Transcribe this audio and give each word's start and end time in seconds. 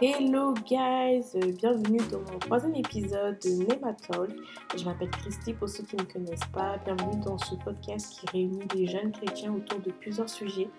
Hello 0.00 0.54
guys, 0.54 1.24
euh, 1.34 1.50
bienvenue 1.50 1.98
dans 2.12 2.20
mon 2.20 2.38
troisième 2.38 2.76
épisode 2.76 3.36
de 3.40 3.64
Nematol. 3.64 4.32
Je 4.76 4.84
m'appelle 4.84 5.10
Christy 5.10 5.54
pour 5.54 5.68
ceux 5.68 5.82
qui 5.82 5.96
ne 5.96 6.02
me 6.02 6.06
connaissent 6.06 6.48
pas. 6.52 6.78
Bienvenue 6.84 7.20
dans 7.24 7.36
ce 7.36 7.56
podcast 7.56 8.12
qui 8.12 8.26
réunit 8.26 8.64
des 8.66 8.86
jeunes 8.86 9.10
chrétiens 9.10 9.52
autour 9.52 9.80
de 9.80 9.90
plusieurs 9.90 10.30
sujets 10.30 10.70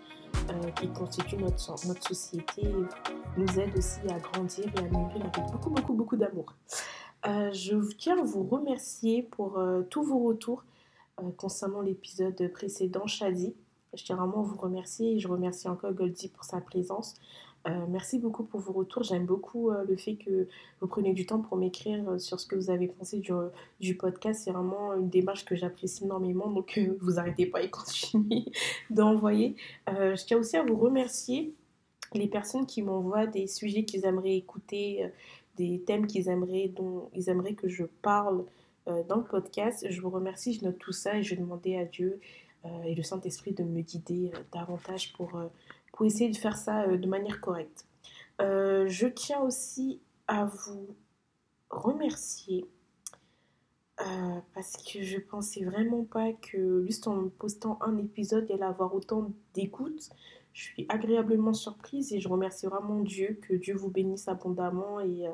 euh, 0.49 0.71
qui 0.71 0.87
constituent 0.87 1.35
notre, 1.35 1.85
notre 1.85 2.07
société 2.07 2.61
et 2.61 3.37
nous 3.37 3.59
aident 3.59 3.77
aussi 3.77 3.99
à 4.07 4.19
grandir 4.19 4.67
et 4.73 4.79
à 4.79 4.83
mûrir 4.83 5.29
avec 5.35 5.51
beaucoup 5.51 5.69
beaucoup 5.69 5.93
beaucoup 5.93 6.15
d'amour. 6.15 6.55
Euh, 7.27 7.51
je 7.51 7.75
tiens 7.97 8.17
à 8.17 8.23
vous 8.23 8.43
remercier 8.43 9.23
pour 9.23 9.61
tous 9.89 10.03
vos 10.03 10.19
retours 10.19 10.63
concernant 11.35 11.81
l'épisode 11.81 12.49
précédent, 12.53 13.05
Shadi. 13.05 13.53
Je 13.93 14.03
tiens 14.03 14.15
vraiment 14.15 14.41
à 14.41 14.43
vous 14.43 14.55
remercier 14.55 15.15
et 15.15 15.19
je 15.19 15.27
remercie 15.27 15.67
encore 15.67 15.91
Goldie 15.93 16.29
pour 16.29 16.45
sa 16.45 16.61
présence. 16.61 17.15
Euh, 17.67 17.85
merci 17.89 18.19
beaucoup 18.19 18.43
pour 18.43 18.61
vos 18.61 18.71
retours. 18.71 19.03
J'aime 19.03 19.25
beaucoup 19.25 19.69
euh, 19.69 19.83
le 19.83 19.97
fait 19.97 20.15
que 20.15 20.47
vous 20.79 20.87
preniez 20.87 21.13
du 21.13 21.25
temps 21.25 21.39
pour 21.39 21.57
m'écrire 21.57 22.09
euh, 22.09 22.17
sur 22.17 22.39
ce 22.39 22.45
que 22.45 22.55
vous 22.55 22.69
avez 22.69 22.87
pensé 22.87 23.19
du, 23.19 23.31
du 23.79 23.95
podcast. 23.95 24.41
C'est 24.43 24.51
vraiment 24.51 24.93
une 24.93 25.09
démarche 25.09 25.45
que 25.45 25.55
j'apprécie 25.55 26.05
énormément. 26.05 26.49
Donc, 26.49 26.79
vous 27.01 27.19
arrêtez 27.19 27.45
pas 27.45 27.61
et 27.61 27.69
continuez 27.71 28.45
d'envoyer. 28.89 29.55
je 29.87 30.25
tiens 30.25 30.37
aussi 30.37 30.57
à 30.57 30.63
vous 30.63 30.77
remercier 30.77 31.53
les 32.13 32.27
personnes 32.27 32.65
qui 32.65 32.81
m'envoient 32.81 33.27
des 33.27 33.47
sujets 33.47 33.83
qu'ils 33.83 34.05
aimeraient 34.05 34.35
écouter, 34.35 35.11
des 35.57 35.81
thèmes 35.85 36.07
qu'ils 36.07 36.29
aimeraient, 36.29 36.69
dont 36.69 37.09
ils 37.13 37.29
aimeraient 37.29 37.53
que 37.53 37.67
je 37.67 37.83
parle 38.01 38.45
dans 39.07 39.17
le 39.17 39.23
podcast. 39.23 39.85
Je 39.89 40.01
vous 40.01 40.09
remercie. 40.09 40.53
Je 40.53 40.65
note 40.65 40.79
tout 40.79 40.91
ça 40.91 41.17
et 41.17 41.23
je 41.23 41.35
vais 41.35 41.41
demander 41.41 41.75
à 41.75 41.85
Dieu 41.85 42.19
et 42.85 42.95
le 42.95 43.03
Saint-Esprit 43.03 43.53
de 43.53 43.63
me 43.63 43.81
guider 43.81 44.31
davantage 44.51 45.13
pour 45.13 45.39
pour 45.93 46.05
essayer 46.05 46.29
de 46.29 46.37
faire 46.37 46.57
ça 46.57 46.83
euh, 46.83 46.97
de 46.97 47.07
manière 47.07 47.41
correcte. 47.41 47.85
Euh, 48.41 48.87
je 48.87 49.07
tiens 49.07 49.41
aussi 49.41 49.99
à 50.27 50.45
vous 50.45 50.95
remercier 51.69 52.65
euh, 53.99 54.39
parce 54.53 54.77
que 54.77 55.01
je 55.01 55.17
pensais 55.17 55.65
vraiment 55.65 56.05
pas 56.05 56.31
que 56.31 56.85
juste 56.85 57.07
en 57.07 57.27
postant 57.27 57.77
un 57.81 57.97
épisode, 57.97 58.45
il 58.49 58.53
allait 58.53 58.63
avoir 58.63 58.95
autant 58.95 59.31
d'écoute. 59.53 60.09
Je 60.53 60.63
suis 60.63 60.85
agréablement 60.89 61.53
surprise 61.53 62.13
et 62.13 62.19
je 62.19 62.29
remercie 62.29 62.65
vraiment 62.65 63.01
Dieu, 63.01 63.37
que 63.41 63.53
Dieu 63.53 63.75
vous 63.75 63.89
bénisse 63.89 64.27
abondamment 64.27 64.99
et 64.99 65.25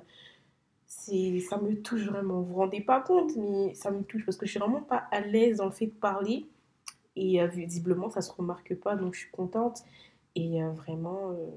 ça 0.88 1.58
me 1.58 1.82
touche 1.82 2.06
vraiment. 2.06 2.42
Vous 2.42 2.54
vous 2.54 2.56
rendez 2.56 2.82
pas 2.82 3.02
compte, 3.02 3.36
mais 3.38 3.74
ça 3.76 3.92
me 3.92 4.04
touche 4.04 4.26
parce 4.26 4.38
que 4.38 4.46
je 4.46 4.52
suis 4.52 4.60
vraiment 4.60 4.82
pas 4.82 5.08
à 5.12 5.22
l'aise 5.22 5.58
dans 5.58 5.66
le 5.66 5.72
fait 5.72 5.88
de 5.88 5.92
parler 5.92 6.48
et 7.16 7.46
visiblement 7.48 8.10
ça 8.10 8.22
se 8.22 8.32
remarque 8.32 8.76
pas, 8.76 8.96
donc 8.96 9.14
je 9.14 9.22
suis 9.22 9.32
contente. 9.32 9.84
Et 10.36 10.62
euh, 10.62 10.72
vraiment, 10.72 11.32
euh, 11.32 11.50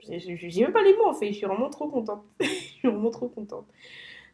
j'ai 0.00 0.62
même 0.62 0.72
pas 0.72 0.82
les 0.82 0.96
mots 0.96 1.06
en 1.06 1.14
fait, 1.14 1.28
je 1.28 1.38
suis 1.38 1.46
vraiment 1.46 1.70
trop 1.70 1.88
contente. 1.88 2.24
je 2.40 2.46
suis 2.46 2.88
vraiment 2.88 3.10
trop 3.10 3.28
contente. 3.28 3.66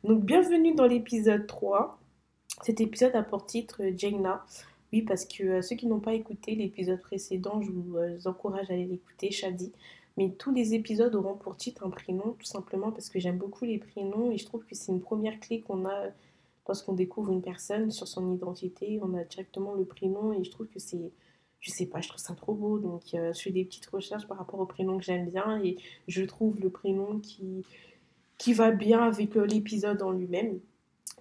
Donc 0.04 0.24
bienvenue 0.24 0.74
dans 0.74 0.86
l'épisode 0.86 1.46
3. 1.46 1.98
Cet 2.62 2.80
épisode 2.80 3.14
a 3.14 3.22
pour 3.22 3.46
titre 3.46 3.82
euh, 3.82 3.92
Jaina. 3.96 4.44
Oui, 4.92 5.02
parce 5.02 5.24
que 5.24 5.60
ceux 5.62 5.76
qui 5.76 5.86
n'ont 5.86 6.00
pas 6.00 6.14
écouté 6.14 6.54
l'épisode 6.56 7.00
précédent, 7.00 7.62
je 7.62 7.70
vous 7.70 8.26
encourage 8.26 8.70
à 8.70 8.74
aller 8.74 8.86
l'écouter, 8.86 9.30
Shadi. 9.30 9.72
Mais 10.16 10.30
tous 10.30 10.52
les 10.52 10.74
épisodes 10.74 11.14
auront 11.14 11.36
pour 11.36 11.56
titre 11.56 11.86
un 11.86 11.90
prénom, 11.90 12.34
tout 12.38 12.46
simplement 12.46 12.90
parce 12.90 13.08
que 13.08 13.20
j'aime 13.20 13.38
beaucoup 13.38 13.64
les 13.64 13.78
prénoms 13.78 14.32
et 14.32 14.38
je 14.38 14.44
trouve 14.44 14.64
que 14.64 14.74
c'est 14.74 14.90
une 14.90 15.00
première 15.00 15.38
clé 15.38 15.60
qu'on 15.60 15.86
a 15.86 16.06
lorsqu'on 16.66 16.94
découvre 16.94 17.30
une 17.30 17.40
personne 17.40 17.92
sur 17.92 18.08
son 18.08 18.34
identité. 18.34 18.98
On 19.00 19.14
a 19.14 19.22
directement 19.22 19.74
le 19.74 19.84
prénom 19.84 20.32
et 20.32 20.42
je 20.42 20.50
trouve 20.50 20.66
que 20.66 20.80
c'est 20.80 21.12
je 21.60 21.70
sais 21.70 21.86
pas, 21.86 22.00
je 22.00 22.08
trouve 22.08 22.20
ça 22.20 22.34
trop 22.34 22.54
beau. 22.54 22.78
Donc, 22.78 23.14
euh, 23.14 23.32
je 23.32 23.40
fais 23.40 23.50
des 23.50 23.64
petites 23.64 23.86
recherches 23.86 24.26
par 24.26 24.38
rapport 24.38 24.60
au 24.60 24.66
prénom 24.66 24.98
que 24.98 25.04
j'aime 25.04 25.28
bien 25.28 25.62
et 25.62 25.76
je 26.08 26.22
trouve 26.22 26.58
le 26.60 26.70
prénom 26.70 27.20
qui, 27.20 27.64
qui 28.38 28.54
va 28.54 28.70
bien 28.70 29.02
avec 29.02 29.36
euh, 29.36 29.44
l'épisode 29.46 30.02
en 30.02 30.10
lui-même. 30.10 30.58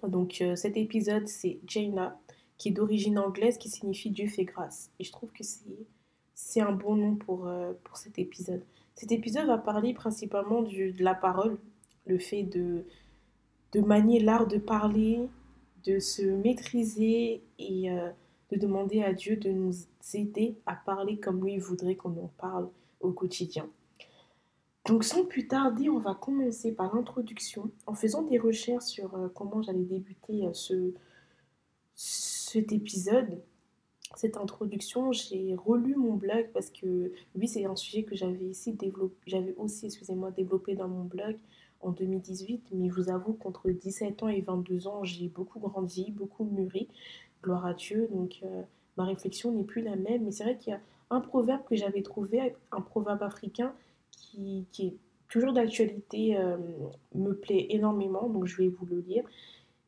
Donc, 0.02 0.38
euh, 0.40 0.56
cet 0.56 0.78
épisode, 0.78 1.28
c'est 1.28 1.60
Jaina, 1.66 2.18
qui 2.56 2.70
est 2.70 2.72
d'origine 2.72 3.18
anglaise, 3.18 3.58
qui 3.58 3.68
signifie 3.68 4.10
Dieu 4.10 4.26
fait 4.28 4.44
grâce. 4.44 4.90
Et 4.98 5.04
je 5.04 5.12
trouve 5.12 5.30
que 5.30 5.44
c'est 6.34 6.60
un 6.60 6.72
bon 6.72 6.96
nom 6.96 7.16
pour, 7.16 7.50
pour 7.84 7.96
cet 7.96 8.18
épisode. 8.18 8.62
Cet 8.94 9.12
épisode 9.12 9.46
va 9.46 9.58
parler 9.58 9.92
principalement 9.92 10.62
de 10.62 11.02
la 11.02 11.14
parole, 11.14 11.58
le 12.06 12.18
fait 12.18 12.42
de, 12.42 12.84
de 13.72 13.80
manier 13.80 14.20
l'art 14.20 14.46
de 14.46 14.58
parler, 14.58 15.28
de 15.84 15.98
se 15.98 16.22
maîtriser 16.22 17.42
et 17.58 17.90
de 18.50 18.56
demander 18.56 19.02
à 19.02 19.12
Dieu 19.12 19.36
de 19.36 19.50
nous 19.50 19.72
aider 20.14 20.56
à 20.66 20.74
parler 20.74 21.18
comme 21.18 21.44
lui 21.44 21.58
voudrait 21.58 21.96
qu'on 21.96 22.10
en 22.10 22.30
parle 22.38 22.68
au 23.00 23.12
quotidien. 23.12 23.68
Donc 24.86 25.04
sans 25.04 25.24
plus 25.24 25.46
tarder, 25.46 25.88
on 25.88 25.98
va 25.98 26.14
commencer 26.14 26.72
par 26.72 26.94
l'introduction 26.94 27.70
en 27.86 27.94
faisant 27.94 28.22
des 28.22 28.38
recherches 28.38 28.84
sur 28.84 29.14
euh, 29.14 29.28
comment 29.28 29.62
j'allais 29.62 29.84
débuter 29.84 30.46
euh, 30.46 30.52
ce, 30.54 30.92
cet 31.94 32.72
épisode, 32.72 33.42
cette 34.16 34.36
introduction. 34.36 35.12
J'ai 35.12 35.54
relu 35.54 35.94
mon 35.96 36.14
blog 36.14 36.48
parce 36.52 36.70
que 36.70 37.12
oui, 37.34 37.46
c'est 37.46 37.66
un 37.66 37.76
sujet 37.76 38.04
que 38.04 38.16
j'avais 38.16 38.46
ici 38.46 38.72
développé, 38.72 39.14
j'avais 39.26 39.54
aussi, 39.56 39.88
développé 40.36 40.74
dans 40.74 40.88
mon 40.88 41.04
blog 41.04 41.36
en 41.82 41.90
2018, 41.92 42.68
mais 42.72 42.88
je 42.88 42.94
vous 42.94 43.10
avoue 43.10 43.34
qu'entre 43.34 43.70
17 43.70 44.22
ans 44.22 44.28
et 44.28 44.40
22 44.40 44.86
ans, 44.88 45.04
j'ai 45.04 45.28
beaucoup 45.28 45.60
grandi, 45.60 46.10
beaucoup 46.10 46.44
mûri 46.44 46.88
gloire 47.42 47.66
à 47.66 47.74
Dieu. 47.74 48.08
Donc 48.12 48.40
euh, 48.42 48.62
ma 48.96 49.04
réflexion 49.04 49.52
n'est 49.52 49.64
plus 49.64 49.82
la 49.82 49.96
même. 49.96 50.24
Mais 50.24 50.32
c'est 50.32 50.44
vrai 50.44 50.56
qu'il 50.56 50.72
y 50.72 50.76
a 50.76 50.80
un 51.10 51.20
proverbe 51.20 51.62
que 51.68 51.76
j'avais 51.76 52.02
trouvé, 52.02 52.54
un 52.72 52.80
proverbe 52.80 53.22
africain 53.22 53.74
qui, 54.10 54.66
est 54.78 54.94
toujours 55.28 55.52
d'actualité, 55.52 56.36
euh, 56.36 56.56
me 57.14 57.32
plaît 57.32 57.66
énormément. 57.70 58.28
Donc 58.28 58.46
je 58.46 58.56
vais 58.56 58.68
vous 58.68 58.86
le 58.86 59.00
lire. 59.00 59.24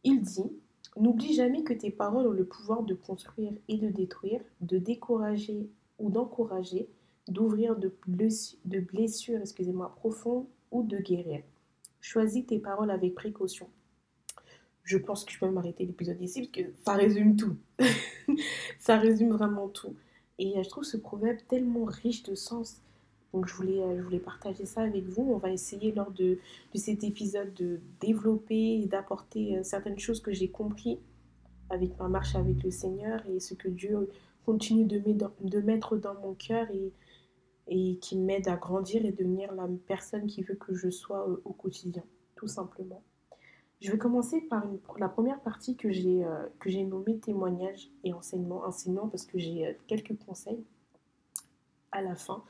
Il 0.05 0.21
dit 0.21 0.51
N'oublie 0.99 1.33
jamais 1.33 1.63
que 1.63 1.73
tes 1.73 1.91
paroles 1.91 2.27
ont 2.27 2.33
le 2.33 2.45
pouvoir 2.45 2.83
de 2.83 2.95
construire 2.95 3.53
et 3.69 3.79
de 3.79 3.89
détruire, 3.89 4.43
de 4.61 4.77
décourager 4.77 5.71
ou 5.99 6.11
d'encourager, 6.11 6.87
d'ouvrir 7.29 7.77
de, 7.77 7.95
de 8.07 8.81
blessures 8.81 9.41
excusez-moi, 9.41 9.95
profondes 9.97 10.45
ou 10.71 10.83
de 10.83 10.99
guérir. 10.99 11.43
Choisis 12.01 12.45
tes 12.45 12.59
paroles 12.59 12.91
avec 12.91 13.15
précaution 13.15 13.69
je 14.83 14.99
pense 14.99 15.25
que 15.25 15.33
je 15.33 15.39
peux 15.39 15.49
m'arrêter 15.51 15.85
l'épisode 15.85 16.21
ici 16.21 16.41
parce 16.41 16.53
que 16.53 16.73
ça 16.85 16.95
résume 16.95 17.37
tout. 17.37 17.57
ça 18.79 18.99
résume 18.99 19.31
vraiment 19.31 19.69
tout. 19.69 19.95
Et 20.39 20.59
euh, 20.59 20.63
je 20.63 20.69
trouve 20.69 20.85
ce 20.85 20.97
proverbe 20.97 21.39
tellement 21.49 21.85
riche 21.85 22.23
de 22.25 22.35
sens. 22.35 22.81
Donc 23.33 23.47
je 23.47 23.55
voulais, 23.55 23.81
euh, 23.81 23.97
je 23.99 24.03
voulais 24.03 24.19
partager 24.19 24.67
ça 24.67 24.83
avec 24.83 25.05
vous. 25.05 25.23
On 25.33 25.39
va 25.39 25.51
essayer 25.51 25.93
lors 25.93 26.11
de, 26.11 26.39
de 26.75 26.79
cet 26.79 27.05
épisode 27.05 27.55
de 27.55 27.81
développer 28.01 28.81
et 28.83 28.87
d'apporter 28.87 29.57
euh, 29.57 29.63
certaines 29.63 29.99
choses 29.99 30.21
que 30.21 30.33
j'ai 30.33 30.49
compris 30.49 30.99
avec 31.71 31.99
ma 31.99 32.09
marche 32.09 32.35
avec 32.35 32.63
le 32.63 32.71
Seigneur 32.71 33.25
et 33.29 33.41
ce 33.41 33.55
que 33.55 33.69
Dieu 33.69 34.11
continue 34.45 34.85
de, 34.85 35.01
de 35.41 35.61
mettre 35.61 35.97
dans 35.97 36.15
mon 36.15 36.35
cœur 36.35 36.67
et, 36.71 36.93
et 37.69 37.99
qui 37.99 38.19
m'aide 38.19 38.49
à 38.49 38.57
grandir 38.57 39.07
et 39.07 39.13
devenir 39.13 39.55
la 39.55 39.69
personne 39.87 40.27
qui 40.27 40.43
veut 40.43 40.57
que 40.57 40.75
je 40.75 40.91
sois 40.91 41.27
au 41.45 41.53
quotidien, 41.53 42.03
tout 42.37 42.49
simplement. 42.49 43.03
Je 43.83 43.91
vais 43.91 43.99
commencer 43.99 44.41
par 44.43 44.65
la 44.97 45.09
première 45.09 45.41
partie 45.41 45.75
que 45.75 45.91
j'ai 45.91 46.25
euh, 46.25 46.47
que 46.61 46.71
j'ai 46.71 46.85
nommée 46.85 47.19
témoignage 47.19 47.91
et 48.05 48.13
enseignement. 48.13 48.63
Enseignement 48.65 49.09
parce 49.09 49.27
que 49.27 49.41
j'ai 49.41 49.67
euh, 49.67 49.73
quelques 49.89 50.17
conseils 50.25 50.63
à 51.91 52.01
la 52.01 52.15
fin. 52.15 52.45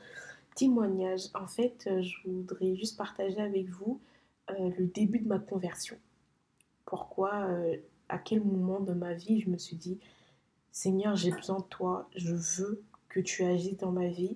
Témoignage, 0.55 1.29
en 1.33 1.47
fait, 1.47 1.87
euh, 1.87 2.03
je 2.03 2.29
voudrais 2.29 2.75
juste 2.75 2.97
partager 2.99 3.41
avec 3.41 3.67
vous 3.67 3.99
le 4.49 4.85
début 4.85 5.19
de 5.19 5.27
ma 5.27 5.39
conversion. 5.39 5.97
Pourquoi, 6.85 7.47
à 8.09 8.17
quel 8.17 8.43
moment 8.43 8.81
de 8.81 8.91
ma 8.91 9.13
vie 9.13 9.39
je 9.39 9.49
me 9.49 9.57
suis 9.57 9.77
dit, 9.77 9.99
Seigneur, 10.73 11.15
j'ai 11.15 11.31
besoin 11.31 11.59
de 11.59 11.63
toi, 11.63 12.09
je 12.13 12.33
veux 12.33 12.83
que 13.07 13.21
tu 13.21 13.45
agisses 13.45 13.77
dans 13.77 13.93
ma 13.93 14.09
vie. 14.09 14.35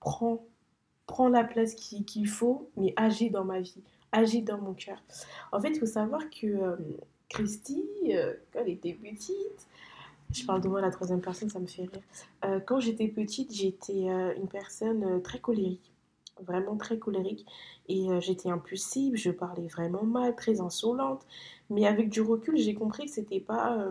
Prends, 0.00 0.46
prends 1.06 1.28
la 1.28 1.44
place 1.44 1.74
qu'il 1.74 2.26
faut, 2.26 2.70
mais 2.78 2.94
agis 2.96 3.28
dans 3.28 3.44
ma 3.44 3.60
vie 3.60 3.82
agit 4.14 4.42
dans 4.42 4.58
mon 4.58 4.72
cœur. 4.72 5.02
En 5.52 5.60
fait, 5.60 5.70
il 5.70 5.78
faut 5.78 5.86
savoir 5.86 6.22
que 6.30 6.46
euh, 6.46 6.76
Christy, 7.28 7.84
euh, 8.08 8.32
quand 8.52 8.60
elle 8.60 8.70
était 8.70 8.94
petite, 8.94 9.66
je 10.32 10.46
parle 10.46 10.62
de 10.62 10.68
moi 10.68 10.80
la 10.80 10.90
troisième 10.90 11.20
personne, 11.20 11.50
ça 11.50 11.58
me 11.58 11.66
fait 11.66 11.82
rire. 11.82 12.02
Euh, 12.44 12.60
quand 12.60 12.80
j'étais 12.80 13.08
petite, 13.08 13.52
j'étais 13.52 14.06
une 14.36 14.48
personne 14.48 15.22
très 15.22 15.38
colérique, 15.38 15.92
vraiment 16.42 16.76
très 16.76 16.98
colérique. 16.98 17.44
Et 17.88 18.08
j'étais 18.20 18.48
impulsive, 18.48 19.16
je 19.16 19.30
parlais 19.30 19.68
vraiment 19.68 20.04
mal, 20.04 20.34
très 20.34 20.60
insolente. 20.60 21.26
Mais 21.68 21.86
avec 21.86 22.08
du 22.08 22.22
recul, 22.22 22.56
j'ai 22.56 22.74
compris 22.74 23.04
que 23.04 23.10
c'était 23.10 23.40
pas, 23.40 23.86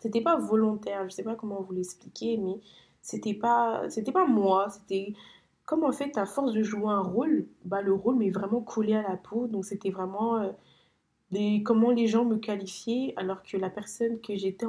c'était 0.00 0.22
pas 0.22 0.36
volontaire. 0.36 1.04
Je 1.04 1.14
sais 1.14 1.22
pas 1.22 1.34
comment 1.34 1.60
vous 1.60 1.74
l'expliquer, 1.74 2.38
mais 2.38 2.58
c'était 3.02 3.34
pas, 3.34 3.88
c'était 3.90 4.12
pas 4.12 4.26
moi. 4.26 4.68
C'était 4.70 5.14
comme 5.64 5.84
en 5.84 5.92
fait, 5.92 6.18
à 6.18 6.26
force 6.26 6.52
de 6.52 6.62
jouer 6.62 6.90
un 6.90 7.02
rôle, 7.02 7.46
bah, 7.64 7.82
le 7.82 7.92
rôle 7.92 8.16
m'est 8.16 8.30
vraiment 8.30 8.60
collé 8.60 8.94
à 8.94 9.02
la 9.02 9.16
peau. 9.16 9.46
Donc, 9.46 9.64
c'était 9.64 9.90
vraiment 9.90 10.36
euh, 10.38 11.58
comment 11.64 11.90
les 11.90 12.06
gens 12.08 12.24
me 12.24 12.36
qualifiaient, 12.36 13.14
alors 13.16 13.42
que 13.42 13.56
la 13.56 13.70
personne 13.70 14.20
que 14.20 14.36
j'étais 14.36 14.66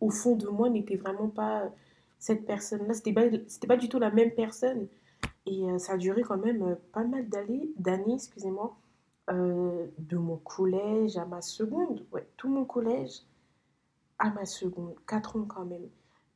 au 0.00 0.10
fond 0.10 0.36
de 0.36 0.48
moi 0.48 0.70
n'était 0.70 0.96
vraiment 0.96 1.28
pas 1.28 1.70
cette 2.18 2.46
personne-là. 2.46 2.94
C'était 2.94 3.12
pas, 3.12 3.24
pas 3.68 3.76
du 3.76 3.88
tout 3.88 3.98
la 3.98 4.10
même 4.10 4.30
personne. 4.32 4.86
Et 5.46 5.66
ça 5.78 5.94
a 5.94 5.96
duré 5.98 6.22
quand 6.22 6.38
même 6.38 6.76
pas 6.92 7.04
mal 7.04 7.28
d'années, 7.28 8.14
excusez-moi, 8.14 8.74
de 9.28 10.16
mon 10.16 10.36
collège 10.38 11.18
à 11.18 11.26
ma 11.26 11.42
seconde. 11.42 12.06
Ouais, 12.12 12.26
tout 12.36 12.48
mon 12.48 12.64
collège 12.64 13.20
à 14.18 14.30
ma 14.30 14.46
seconde. 14.46 14.94
Quatre 15.06 15.36
ans 15.36 15.44
quand 15.46 15.66
même. 15.66 15.88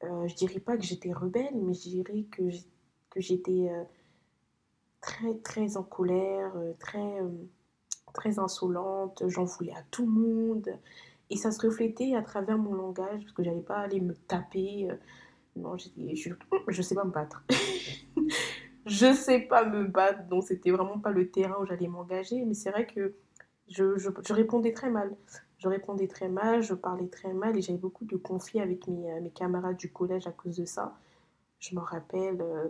je 0.03 0.35
dirais 0.35 0.61
pas 0.61 0.77
que 0.77 0.85
j'étais 0.85 1.13
rebelle, 1.13 1.55
mais 1.55 1.73
je 1.73 1.89
dirais 1.89 2.25
que 2.31 2.51
j'étais 2.51 2.78
très, 5.01 5.35
très 5.43 5.77
en 5.77 5.83
colère, 5.83 6.53
très, 6.79 7.19
très 8.15 8.39
insolente. 8.39 9.23
J'en 9.27 9.45
voulais 9.45 9.75
à 9.75 9.83
tout 9.91 10.07
le 10.07 10.13
monde. 10.13 10.69
Et 11.31 11.37
ça 11.37 11.51
se 11.51 11.67
reflétait 11.67 12.15
à 12.15 12.23
travers 12.23 12.59
mon 12.59 12.75
langage, 12.75 13.21
parce 13.21 13.33
que 13.33 13.43
j'allais 13.43 13.61
pas 13.61 13.79
aller 13.79 14.01
me 14.01 14.15
taper. 14.15 14.89
Non, 15.57 15.77
je, 15.77 15.89
je 16.69 16.83
sais 16.83 16.95
pas 16.95 17.05
me 17.05 17.11
battre. 17.11 17.45
je 18.87 19.13
sais 19.13 19.41
pas 19.41 19.65
me 19.65 19.85
battre, 19.85 20.27
donc 20.29 20.45
c'était 20.45 20.71
vraiment 20.71 20.99
pas 20.99 21.11
le 21.11 21.31
terrain 21.31 21.57
où 21.61 21.67
j'allais 21.67 21.89
m'engager. 21.89 22.45
Mais 22.45 22.55
c'est 22.55 22.71
vrai 22.71 22.87
que 22.87 23.15
je, 23.69 23.99
je, 23.99 24.33
répondais 24.33 24.73
très 24.73 24.91
mal. 24.91 25.15
Je 25.59 25.69
répondais 25.69 26.09
très 26.09 26.29
mal, 26.29 26.63
je 26.63 26.75
parlais 26.75 27.09
très 27.09 27.33
mal 27.33 27.57
et 27.57 27.63
j'avais 27.63 27.79
beaucoup 27.79 28.05
de 28.05 28.17
conflits 28.17 28.61
avec 28.61 28.87
mes, 28.87 29.11
euh, 29.13 29.21
mes, 29.21 29.31
camarades 29.31 29.77
du 29.77 29.93
collège 29.93 30.27
à 30.27 30.33
cause 30.33 30.57
de 30.57 30.65
ça. 30.65 30.97
Je 31.59 31.75
me 31.75 31.81
rappelle, 31.81 32.41
euh, 32.41 32.69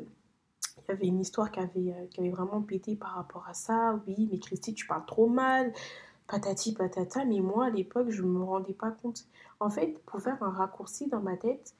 il 0.86 0.90
y 0.90 0.94
avait 0.94 1.06
une 1.06 1.20
histoire 1.20 1.50
qui 1.50 1.60
avait, 1.60 1.92
euh, 1.92 2.06
qui 2.10 2.20
avait 2.20 2.30
vraiment 2.30 2.62
pété 2.62 2.96
par 2.96 3.14
rapport 3.14 3.46
à 3.48 3.54
ça. 3.54 4.00
Oui, 4.06 4.28
mais 4.30 4.38
Christy, 4.38 4.74
tu 4.74 4.86
parles 4.86 5.06
trop 5.06 5.28
mal, 5.28 5.72
patati 6.26 6.74
patata. 6.74 7.24
Mais 7.24 7.40
moi, 7.40 7.66
à 7.66 7.70
l'époque, 7.70 8.10
je 8.10 8.22
ne 8.22 8.28
me 8.28 8.42
rendais 8.42 8.74
pas 8.74 8.90
compte. 8.90 9.26
En 9.60 9.70
fait, 9.70 9.98
pour 10.06 10.20
faire 10.20 10.42
un 10.42 10.50
raccourci 10.50 11.08
dans 11.08 11.20
ma 11.20 11.36
tête, 11.36 11.74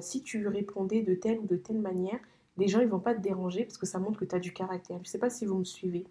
si 0.00 0.22
tu 0.22 0.46
répondais 0.48 1.02
de 1.02 1.14
telle 1.14 1.38
ou 1.38 1.46
de 1.46 1.56
telle 1.56 1.78
manière, 1.78 2.18
les 2.58 2.66
gens 2.68 2.80
ils 2.80 2.88
vont 2.88 2.98
pas 2.98 3.14
te 3.14 3.20
déranger 3.20 3.64
parce 3.64 3.78
que 3.78 3.86
ça 3.86 3.98
montre 3.98 4.18
que 4.18 4.24
tu 4.24 4.34
as 4.34 4.40
du 4.40 4.52
caractère. 4.52 4.98
Je 5.04 5.08
sais 5.08 5.18
pas 5.18 5.30
si 5.30 5.46
vous 5.46 5.56
me 5.58 5.64
suivez. 5.64 6.06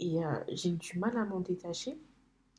Et 0.00 0.24
euh, 0.24 0.38
j'ai 0.48 0.70
eu 0.70 0.76
du 0.76 0.98
mal 0.98 1.16
à 1.18 1.24
m'en 1.24 1.40
détacher. 1.40 1.98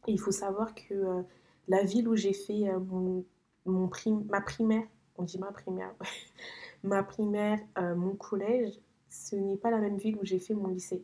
Et 0.08 0.12
il 0.12 0.20
faut 0.20 0.32
savoir 0.32 0.76
que 0.76 0.94
euh, 0.94 1.22
la 1.68 1.84
ville 1.84 2.08
où 2.08 2.16
j'ai 2.16 2.34
fait 2.34 2.70
euh, 2.70 2.80
mon, 2.80 3.26
mon 3.66 3.90
ma 4.30 4.42
primaire, 4.42 4.86
on 5.18 5.24
dit 5.24 5.40
ma 5.40 5.52
primaire, 5.52 5.94
ma 6.84 7.04
primaire, 7.04 7.60
mon 7.78 8.16
collège, 8.16 8.80
ce 9.10 9.36
n'est 9.36 9.58
pas 9.58 9.72
la 9.72 9.80
même 9.80 9.98
ville 9.98 10.18
où 10.18 10.26
j'ai 10.26 10.40
fait 10.40 10.54
mon 10.54 10.68
lycée. 10.68 11.04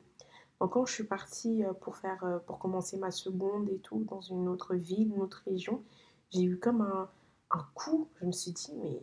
Donc 0.60 0.74
quand 0.74 0.86
je 0.86 0.94
suis 0.94 1.06
partie 1.06 1.64
pour, 1.82 1.96
faire, 1.96 2.42
pour 2.46 2.60
commencer 2.60 2.98
ma 2.98 3.12
seconde 3.12 3.70
et 3.70 3.80
tout, 3.80 4.06
dans 4.10 4.22
une 4.22 4.48
autre 4.48 4.76
ville, 4.76 5.12
une 5.14 5.22
autre 5.22 5.44
région, 5.46 5.84
j'ai 6.30 6.44
eu 6.44 6.58
comme 6.58 6.82
un, 6.82 7.10
un 7.52 7.66
coup. 7.74 8.08
Je 8.20 8.26
me 8.26 8.32
suis 8.32 8.52
dit, 8.52 8.74
mais 8.82 9.00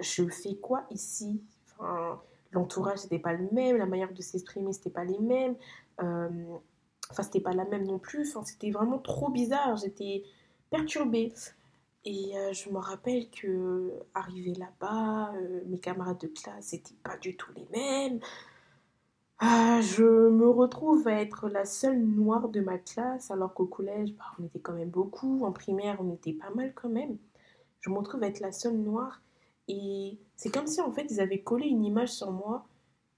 je 0.00 0.28
fais 0.28 0.54
quoi 0.56 0.84
ici? 0.90 1.42
L'entourage, 2.52 2.98
c'était 3.00 3.18
pas 3.18 3.32
le 3.32 3.48
même, 3.50 3.76
la 3.76 3.86
manière 3.86 4.12
de 4.12 4.22
s'exprimer, 4.22 4.72
c'était 4.72 4.90
pas 4.90 5.04
les 5.04 5.18
mêmes. 5.18 5.56
Euh, 6.00 6.28
enfin, 7.10 7.24
c'était 7.24 7.40
pas 7.40 7.52
la 7.52 7.64
même 7.64 7.84
non 7.84 7.98
plus. 7.98 8.30
Enfin, 8.30 8.44
c'était 8.44 8.70
vraiment 8.70 8.98
trop 8.98 9.28
bizarre. 9.30 9.76
J'étais 9.76 10.22
perturbée. 10.70 11.32
Et 12.04 12.36
euh, 12.36 12.52
je 12.52 12.70
me 12.70 12.78
rappelle 12.78 13.30
que 13.30 13.92
arrivé 14.14 14.54
là-bas, 14.54 15.32
euh, 15.34 15.62
mes 15.66 15.78
camarades 15.78 16.18
de 16.20 16.26
classe 16.26 16.72
n'étaient 16.72 16.94
pas 17.02 17.16
du 17.16 17.36
tout 17.36 17.50
les 17.56 17.66
mêmes. 17.72 18.20
je 19.40 20.28
me 20.28 20.48
retrouve 20.48 21.08
à 21.08 21.20
être 21.20 21.48
la 21.48 21.64
seule 21.64 21.98
noire 21.98 22.48
de 22.48 22.60
ma 22.60 22.78
classe, 22.78 23.30
alors 23.30 23.54
qu'au 23.54 23.66
collège, 23.66 24.12
bah, 24.14 24.24
on 24.38 24.44
était 24.44 24.60
quand 24.60 24.74
même 24.74 24.90
beaucoup. 24.90 25.44
En 25.44 25.52
primaire, 25.52 25.98
on 26.00 26.12
était 26.12 26.32
pas 26.34 26.50
mal 26.50 26.72
quand 26.74 26.88
même. 26.90 27.16
Je 27.80 27.90
me 27.90 27.96
retrouve 27.98 28.22
à 28.22 28.28
être 28.28 28.40
la 28.40 28.52
seule 28.52 28.76
noire. 28.76 29.20
Et 29.68 30.18
c'est 30.36 30.52
comme 30.52 30.66
si 30.66 30.80
en 30.80 30.92
fait 30.92 31.06
ils 31.10 31.20
avaient 31.20 31.40
collé 31.40 31.66
une 31.66 31.84
image 31.84 32.10
sur 32.10 32.30
moi, 32.30 32.66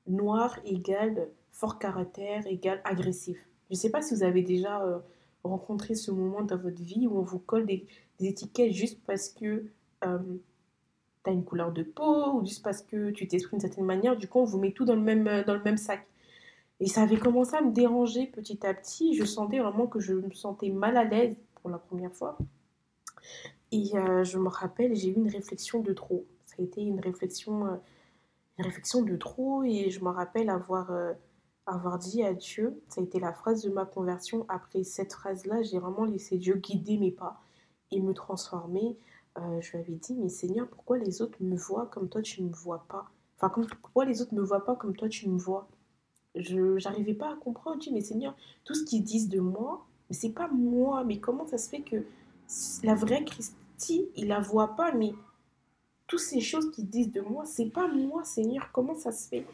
noir 0.06 0.58
égale 0.64 1.28
fort 1.50 1.78
caractère 1.78 2.46
égale 2.46 2.80
agressif. 2.84 3.48
Je 3.70 3.74
ne 3.74 3.78
sais 3.78 3.90
pas 3.90 4.02
si 4.02 4.14
vous 4.14 4.22
avez 4.22 4.42
déjà 4.42 4.82
euh, 4.82 4.98
rencontré 5.46 5.94
ce 5.94 6.10
moment 6.10 6.42
dans 6.42 6.56
votre 6.56 6.82
vie 6.82 7.06
où 7.06 7.18
on 7.18 7.22
vous 7.22 7.38
colle 7.38 7.66
des, 7.66 7.86
étiquettes 8.20 8.72
juste 8.72 9.00
parce 9.06 9.28
que 9.28 9.66
euh, 10.04 10.18
tu 11.24 11.30
as 11.30 11.32
une 11.32 11.44
couleur 11.44 11.72
de 11.72 11.82
peau 11.82 12.32
ou 12.34 12.44
juste 12.44 12.62
parce 12.62 12.82
que 12.82 13.10
tu 13.10 13.28
t'exprimes 13.28 13.58
d'une 13.58 13.68
certaine 13.68 13.84
manière. 13.84 14.16
Du 14.16 14.28
coup, 14.28 14.40
on 14.40 14.44
vous 14.44 14.58
met 14.58 14.72
tout 14.72 14.84
dans 14.84 14.96
le 14.96 15.02
même, 15.02 15.26
euh, 15.26 15.44
dans 15.44 15.54
le 15.54 15.62
même 15.62 15.76
sac. 15.76 16.06
Et 16.80 16.86
ça 16.86 17.02
avait 17.02 17.18
commencé 17.18 17.56
à 17.56 17.62
me 17.62 17.72
déranger 17.72 18.26
petit 18.26 18.66
à 18.66 18.74
petit. 18.74 19.14
Je 19.14 19.24
sentais 19.24 19.58
vraiment 19.58 19.86
que 19.86 20.00
je 20.00 20.12
me 20.12 20.30
sentais 20.32 20.70
mal 20.70 20.96
à 20.96 21.04
l'aise 21.04 21.36
pour 21.62 21.70
la 21.70 21.78
première 21.78 22.12
fois. 22.12 22.36
Et 23.72 23.92
je 23.92 24.38
me 24.38 24.48
rappelle, 24.48 24.94
j'ai 24.94 25.08
eu 25.08 25.14
une 25.14 25.28
réflexion 25.28 25.80
de 25.80 25.92
trop 25.92 26.24
ça 26.56 26.62
a 26.62 26.64
été 26.64 26.82
une 26.82 27.00
réflexion, 27.00 27.66
euh, 27.66 27.76
une 28.58 28.64
réflexion 28.64 29.02
de 29.02 29.16
trop 29.16 29.62
et 29.64 29.90
je 29.90 30.02
me 30.02 30.08
rappelle 30.08 30.48
avoir, 30.48 30.90
euh, 30.90 31.12
avoir 31.66 31.98
dit 31.98 32.22
à 32.22 32.32
Dieu, 32.32 32.80
ça 32.88 33.00
a 33.00 33.04
été 33.04 33.18
la 33.18 33.32
phrase 33.32 33.62
de 33.62 33.70
ma 33.70 33.84
conversion. 33.84 34.46
Après 34.48 34.84
cette 34.84 35.12
phrase-là, 35.12 35.62
j'ai 35.62 35.78
vraiment 35.78 36.04
laissé 36.04 36.38
Dieu 36.38 36.56
guider 36.56 36.96
mes 36.96 37.10
pas 37.10 37.40
et 37.90 38.00
me 38.00 38.14
transformer. 38.14 38.96
Euh, 39.38 39.60
je 39.60 39.72
lui 39.72 39.78
avais 39.78 39.94
dit, 39.94 40.14
mais 40.14 40.28
Seigneur, 40.28 40.68
pourquoi 40.68 40.98
les 40.98 41.20
autres 41.20 41.38
me 41.40 41.56
voient 41.56 41.86
comme 41.86 42.08
toi 42.08 42.22
tu 42.22 42.42
ne 42.42 42.48
me 42.48 42.54
vois 42.54 42.84
pas? 42.88 43.10
Enfin, 43.38 43.50
pourquoi 43.82 44.04
les 44.04 44.22
autres 44.22 44.34
ne 44.34 44.40
me 44.40 44.46
voient 44.46 44.64
pas 44.64 44.76
comme 44.76 44.96
toi 44.96 45.08
tu 45.08 45.28
me 45.28 45.38
vois? 45.38 45.68
Je 46.34 46.82
n'arrivais 46.84 47.14
pas 47.14 47.32
à 47.32 47.36
comprendre. 47.36 47.82
Je 47.82 47.88
dis, 47.88 47.94
mais 47.94 48.00
Seigneur, 48.00 48.34
tout 48.64 48.74
ce 48.74 48.84
qu'ils 48.84 49.04
disent 49.04 49.28
de 49.28 49.40
moi, 49.40 49.84
mais 50.08 50.16
c'est 50.16 50.30
pas 50.30 50.48
moi. 50.48 51.04
Mais 51.04 51.18
comment 51.18 51.46
ça 51.46 51.58
se 51.58 51.68
fait 51.68 51.82
que 51.82 52.04
la 52.82 52.94
vraie 52.94 53.24
Christie, 53.24 54.08
il 54.16 54.28
la 54.28 54.40
voit 54.40 54.76
pas, 54.76 54.92
mais 54.92 55.12
toutes 56.06 56.20
ces 56.20 56.40
choses 56.40 56.70
qui 56.70 56.84
disent 56.84 57.12
de 57.12 57.20
moi, 57.20 57.44
c'est 57.44 57.66
pas 57.70 57.88
moi, 57.88 58.24
Seigneur, 58.24 58.70
comment 58.72 58.94
ça 58.94 59.12
se 59.12 59.28
fait? 59.28 59.46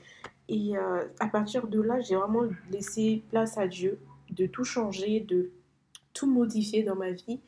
Et 0.52 0.76
euh, 0.76 1.08
à 1.18 1.28
partir 1.28 1.66
de 1.66 1.80
là, 1.80 1.98
j'ai 2.02 2.14
vraiment 2.14 2.42
laissé 2.70 3.24
place 3.30 3.56
à 3.56 3.66
Dieu 3.66 3.98
de 4.30 4.44
tout 4.44 4.64
changer, 4.64 5.20
de 5.20 5.50
tout 6.12 6.30
modifier 6.30 6.82
dans 6.82 6.94
ma 6.94 7.10
vie 7.10 7.40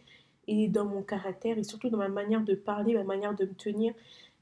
et 0.49 0.69
dans 0.69 0.87
mon 0.87 1.03
caractère 1.03 1.59
et 1.59 1.65
surtout 1.65 1.91
dans 1.91 1.99
ma 1.99 2.09
manière 2.09 2.43
de 2.43 2.55
parler, 2.55 2.95
ma 2.95 3.05
manière 3.05 3.35
de 3.35 3.45
me 3.45 3.53
tenir. 3.53 3.93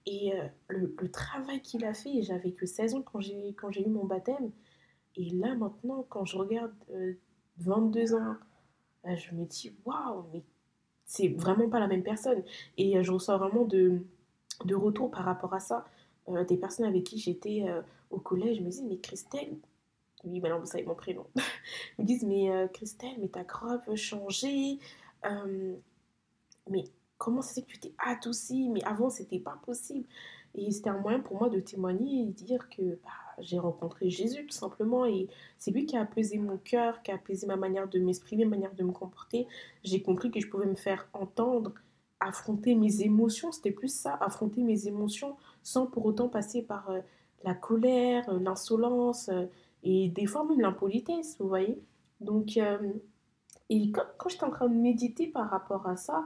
Et 0.07 0.33
euh, 0.33 0.47
le, 0.69 1.11
travail 1.11 1.61
qu'il 1.61 1.85
a 1.85 1.93
fait, 1.93 2.23
j'avais 2.23 2.53
que 2.53 2.65
16 2.65 2.95
ans 2.95 3.03
quand 3.03 3.21
j'ai, 3.21 3.53
quand 3.55 3.73
j'ai 3.73 3.85
eu 3.85 3.91
mon 3.91 4.05
baptême. 4.05 4.53
Et 5.17 5.31
là 5.31 5.57
maintenant, 5.57 6.07
quand 6.09 6.25
je 6.25 6.39
regarde 6.39 6.73
22 7.59 8.15
euh, 8.15 8.21
ans, 8.21 8.37
je 9.05 9.35
me 9.35 9.45
dis, 9.45 9.75
waouh, 9.85 10.25
mais 10.33 10.45
c'est 11.05 11.29
vraiment 11.31 11.69
pas 11.69 11.81
la 11.81 11.89
même 11.89 12.05
personne. 12.05 12.45
Et 12.79 13.03
je 13.03 13.11
ressens 13.11 13.39
vraiment 13.39 13.65
de, 13.65 14.03
de 14.65 14.75
retour 14.77 15.11
par 15.11 15.25
rapport 15.25 15.53
à 15.53 15.59
ça. 15.59 15.85
Euh, 16.29 16.45
des 16.45 16.57
personnes 16.57 16.87
avec 16.87 17.03
qui 17.03 17.19
j'étais 17.19 17.65
euh, 17.67 17.83
collège 18.33 18.61
me 18.61 18.71
disent 18.71 18.85
Mais 18.89 18.99
Christelle, 18.99 19.57
oui, 20.25 20.41
maintenant 20.41 20.59
vous 20.59 20.67
savez 20.67 20.85
mon 20.85 20.95
prénom, 20.95 21.27
me 21.99 22.05
disent 22.05 22.25
Mais 22.25 22.51
euh, 22.51 22.67
Christelle, 22.69 23.17
mais 23.21 23.29
t'as 23.29 23.45
grave 23.45 23.95
changé. 23.95 24.79
mais 26.71 26.85
comment 27.19 27.43
ça 27.43 27.55
fait 27.55 27.63
que 27.63 27.73
tu 27.73 27.79
t'es 27.79 27.93
adoucie? 27.99 28.69
Mais 28.71 28.83
avant, 28.85 29.11
c'était 29.11 29.39
pas 29.39 29.59
possible. 29.65 30.07
Et 30.55 30.71
c'était 30.71 30.91
un 30.91 30.99
moyen 30.99 31.21
pour 31.21 31.39
moi 31.39 31.49
de 31.49 31.61
témoigner 31.61 32.23
et 32.23 32.27
dire 32.27 32.69
que 32.69 32.83
bah, 33.03 33.11
j'ai 33.39 33.59
rencontré 33.59 34.11
Jésus 34.11 34.47
tout 34.47 34.55
simplement. 34.55 35.07
Et 35.07 35.29
c'est 35.59 35.71
lui 35.71 35.87
qui 35.87 35.97
a 35.97 36.03
apaisé 36.03 36.39
mon 36.39 36.59
cœur, 36.59 37.03
qui 37.03 37.11
a 37.11 37.15
apaisé 37.15 37.47
ma 37.47 37.57
manière 37.57 37.89
de 37.89 37.99
m'exprimer, 37.99 38.45
ma 38.45 38.57
manière 38.57 38.75
de 38.75 38.83
me 38.83 38.93
comporter. 38.93 39.47
J'ai 39.85 40.03
compris 40.03 40.31
que 40.31 40.41
je 40.41 40.49
pouvais 40.49 40.67
me 40.67 40.75
faire 40.75 41.09
entendre 41.13 41.75
affronter 42.23 42.75
mes 42.75 43.03
émotions, 43.03 43.53
c'était 43.53 43.73
plus 43.73 43.93
ça, 43.93 44.15
affronter 44.21 44.63
mes 44.63 44.87
émotions 44.87 45.37
sans 45.63 45.87
pour 45.87 46.07
autant 46.07 46.29
passer 46.29 46.63
par 46.63 46.91
euh, 46.91 47.01
la 47.45 47.55
colère, 47.55 48.29
euh, 48.29 48.39
l'insolence 48.39 49.29
euh, 49.29 49.47
et 49.83 50.09
des 50.09 50.27
fois 50.27 50.45
même 50.45 50.61
l'impolitesse, 50.61 51.37
vous 51.39 51.49
voyez. 51.49 51.79
Donc, 52.21 52.57
et 53.69 53.91
quand, 53.91 54.29
j'étais 54.29 54.45
en 54.45 54.51
train 54.51 54.69
de 54.69 54.75
méditer 54.75 55.27
par 55.27 55.51
rapport 55.51 55.89
à 55.89 55.97
ça, 55.97 56.23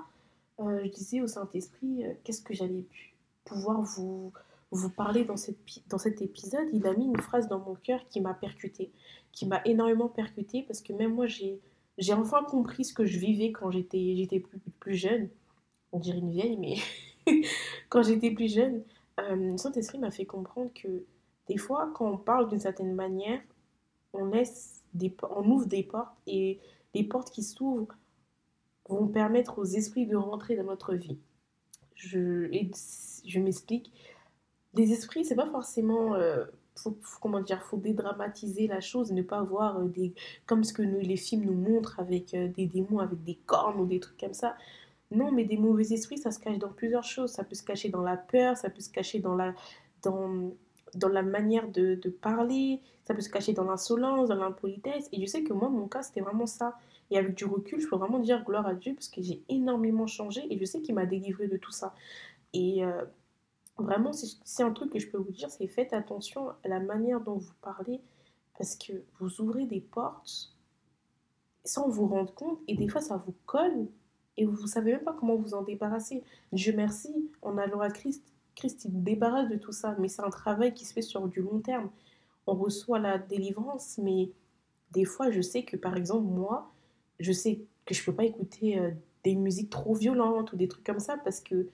je 0.58 0.90
disais 0.90 1.23
au 1.23 1.26
Saint-Esprit, 1.26 2.04
qu'est-ce 2.23 2.42
que 2.42 2.52
j'allais 2.52 2.85
pouvoir 3.46 3.80
vous, 3.80 4.30
vous 4.73 4.90
parler 4.90 5.25
dans, 5.25 5.38
cette, 5.38 5.56
dans 5.88 5.96
cet 5.96 6.20
épisode? 6.20 6.68
Il 6.75 6.87
a 6.87 6.92
mis 6.92 7.06
une 7.06 7.16
phrase 7.16 7.49
dans 7.49 7.61
mon 7.61 7.76
cœur 7.76 8.06
qui 8.11 8.20
m'a 8.20 8.35
percuté, 8.35 8.92
qui 9.32 9.46
m'a 9.46 9.62
énormément 9.64 10.08
percuté 10.08 10.62
parce 10.64 10.82
que 10.82 10.92
même 10.92 11.14
moi, 11.14 11.26
j'ai 11.26 11.58
j'ai 11.99 12.12
enfin 12.12 12.44
compris 12.44 12.85
ce 12.85 12.92
que 12.92 13.06
je 13.06 13.18
vivais 13.18 13.52
quand 13.52 13.70
j'étais 13.70 14.40
plus, 14.40 14.61
plus 14.80 14.96
jeune. 14.96 15.28
On 15.92 15.99
dirait 15.99 16.18
une 16.18 16.30
vieille, 16.30 16.56
mais 16.56 16.76
quand 17.88 18.02
j'étais 18.02 18.30
plus 18.30 18.52
jeune, 18.52 18.82
euh, 19.20 19.56
Saint-Esprit 19.56 19.99
m'a 19.99 20.11
fait 20.11 20.26
comprendre 20.26 20.70
que 20.75 21.04
des 21.49 21.56
fois, 21.56 21.90
quand 21.94 22.11
on 22.11 22.18
parle 22.18 22.49
d'une 22.49 22.61
certaine 22.61 22.94
manière, 22.94 23.40
on 24.12 24.26
laisse 24.26 24.82
des, 24.94 25.14
on 25.30 25.49
ouvre 25.50 25.66
des 25.66 25.82
portes 25.82 26.16
et 26.26 26.61
les 26.94 27.04
portes 27.04 27.30
qui 27.30 27.42
s'ouvrent 27.42 27.94
vont 28.88 29.08
permettre 29.08 29.58
aux 29.58 29.64
esprits 29.64 30.06
de 30.06 30.16
rentrer 30.16 30.56
dans 30.56 30.64
notre 30.64 30.94
vie. 30.94 31.18
Je, 31.94 32.49
je 33.25 33.40
m'explique. 33.40 33.92
Les 34.75 34.92
esprits, 34.92 35.25
c'est 35.25 35.35
pas 35.35 35.50
forcément 35.50 36.14
euh, 36.14 36.44
faut, 36.78 36.96
comment 37.20 37.40
dire, 37.40 37.62
faut 37.62 37.76
dédramatiser 37.76 38.66
la 38.66 38.80
chose, 38.80 39.12
ne 39.12 39.23
pas 39.23 39.42
voir 39.42 39.78
euh, 39.78 39.88
des, 39.88 40.14
comme 40.46 40.64
ce 40.64 40.73
que 40.73 40.82
les 40.82 41.16
films 41.16 41.44
nous 41.44 41.54
montrent 41.54 41.99
avec 42.00 42.35
euh, 42.35 42.49
des 42.49 42.66
démons, 42.66 42.99
avec 42.99 43.23
des 43.25 43.37
cornes 43.46 43.80
ou 43.80 43.87
des 43.87 44.00
trucs 44.00 44.18
comme 44.18 44.35
ça. 44.35 44.56
Non, 45.10 45.30
mais 45.30 45.44
des 45.44 45.56
mauvais 45.56 45.92
esprits, 45.92 46.18
ça 46.18 46.30
se 46.30 46.38
cache 46.38 46.58
dans 46.58 46.72
plusieurs 46.72 47.04
choses. 47.04 47.30
Ça 47.30 47.44
peut 47.44 47.54
se 47.54 47.62
cacher 47.62 47.88
dans 47.88 48.02
la 48.02 48.16
peur, 48.16 48.56
ça 48.56 48.70
peut 48.70 48.80
se 48.80 48.90
cacher 48.90 49.20
dans 49.20 49.34
la, 49.34 49.54
manière 51.22 51.68
de, 51.68 51.94
de 51.94 52.10
parler, 52.10 52.80
ça 53.04 53.14
peut 53.14 53.20
se 53.20 53.30
cacher 53.30 53.52
dans 53.52 53.64
l'insolence, 53.64 54.28
dans 54.28 54.36
l'impolitesse. 54.36 55.08
Et 55.12 55.20
je 55.20 55.26
sais 55.26 55.42
que 55.42 55.52
moi, 55.52 55.68
mon 55.68 55.86
cas, 55.86 56.02
c'était 56.02 56.20
vraiment 56.20 56.46
ça. 56.46 56.76
Et 57.10 57.18
avec 57.18 57.34
du 57.34 57.44
recul, 57.44 57.80
je 57.80 57.88
peux 57.88 57.96
vraiment 57.96 58.18
dire 58.18 58.44
gloire 58.44 58.66
à 58.66 58.75
Dieu 58.75 58.94
parce 58.94 59.08
que 59.08 59.22
j'ai 59.22 59.42
énormément 59.48 60.06
changé 60.08 60.44
et 60.50 60.58
je 60.58 60.64
sais 60.64 60.80
qu'il 60.82 60.94
m'a 60.94 61.06
délivré 61.06 61.46
de 61.46 61.56
tout 61.56 61.70
ça. 61.70 61.94
Et 62.52 62.84
euh, 62.84 63.04
vraiment, 63.78 64.12
c'est 64.12 64.62
un 64.62 64.72
truc 64.72 64.92
que 64.92 64.98
je 64.98 65.08
peux 65.08 65.18
vous 65.18 65.30
dire, 65.30 65.50
c'est 65.50 65.68
faites 65.68 65.92
attention 65.92 66.50
à 66.64 66.68
la 66.68 66.80
manière 66.80 67.20
dont 67.20 67.36
vous 67.36 67.54
parlez 67.62 68.00
parce 68.58 68.75
que 68.75 68.92
vous 69.20 69.40
ouvrez 69.40 69.66
des 69.66 69.80
portes 69.80 70.52
sans 71.64 71.88
vous 71.88 72.06
rendre 72.06 72.32
compte 72.34 72.58
et 72.68 72.76
des 72.76 72.88
fois 72.88 73.00
ça 73.00 73.16
vous 73.16 73.34
colle 73.44 73.88
et 74.37 74.45
vous 74.45 74.62
ne 74.62 74.66
savez 74.66 74.93
même 74.93 75.02
pas 75.02 75.14
comment 75.19 75.37
vous 75.37 75.55
en 75.55 75.62
débarrasser. 75.62 76.23
Dieu 76.52 76.73
merci, 76.76 77.31
en 77.43 77.59
allant 77.59 77.81
à 77.81 77.90
Christ, 77.90 78.23
Christ 78.55 78.87
il 78.87 79.02
débarrasse 79.02 79.49
de 79.49 79.57
tout 79.57 79.73
ça, 79.73 79.97
mais 79.99 80.09
c'est 80.09 80.23
un 80.23 80.31
travail 80.31 80.75
qui 80.75 80.85
se 80.85 80.93
fait 80.93 81.02
sur 81.02 81.28
du 81.28 81.40
long 81.40 81.61
terme. 81.61 81.90
On 82.47 82.55
reçoit 82.55 82.99
la 82.99 83.19
délivrance, 83.19 83.99
mais 83.99 84.31
des 84.93 85.05
fois 85.05 85.31
je 85.31 85.40
sais 85.40 85.62
que 85.62 85.76
par 85.76 85.97
exemple 85.97 86.26
moi, 86.26 86.73
je 87.21 87.33
sais 87.33 87.61
que 87.85 87.95
je 87.95 88.05
peux 88.05 88.14
pas 88.14 88.25
écouter 88.25 88.78
euh, 88.78 88.90
des 89.25 89.35
musiques 89.35 89.71
trop 89.71 89.95
violentes 89.95 90.52
ou 90.52 90.57
des 90.57 90.69
trucs 90.69 90.85
comme 90.85 91.00
ça 91.00 91.16
parce 91.16 91.40
que 91.40 91.69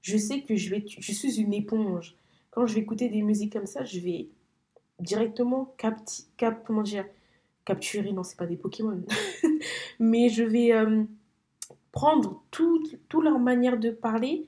je 0.00 0.16
sais 0.16 0.42
que 0.42 0.56
je 0.56 0.70
vais 0.70 0.84
je 0.86 1.12
suis 1.12 1.40
une 1.40 1.52
éponge. 1.52 2.16
Quand 2.50 2.66
je 2.66 2.74
vais 2.74 2.80
écouter 2.80 3.08
des 3.08 3.22
musiques 3.22 3.52
comme 3.52 3.66
ça, 3.66 3.84
je 3.84 4.00
vais 4.00 4.28
directement 5.00 5.74
capti, 5.76 6.26
cap, 6.36 6.64
comment 6.66 6.82
dire, 6.82 7.04
capturer, 7.64 8.12
non, 8.12 8.24
c'est 8.24 8.36
pas 8.36 8.46
des 8.46 8.56
Pokémon, 8.56 9.02
mais 10.00 10.28
je 10.28 10.42
vais 10.42 10.72
euh, 10.72 11.04
prendre 11.98 12.40
toute 12.52 12.96
tout 13.08 13.20
leur 13.20 13.40
manière 13.40 13.76
de 13.76 13.90
parler 13.90 14.46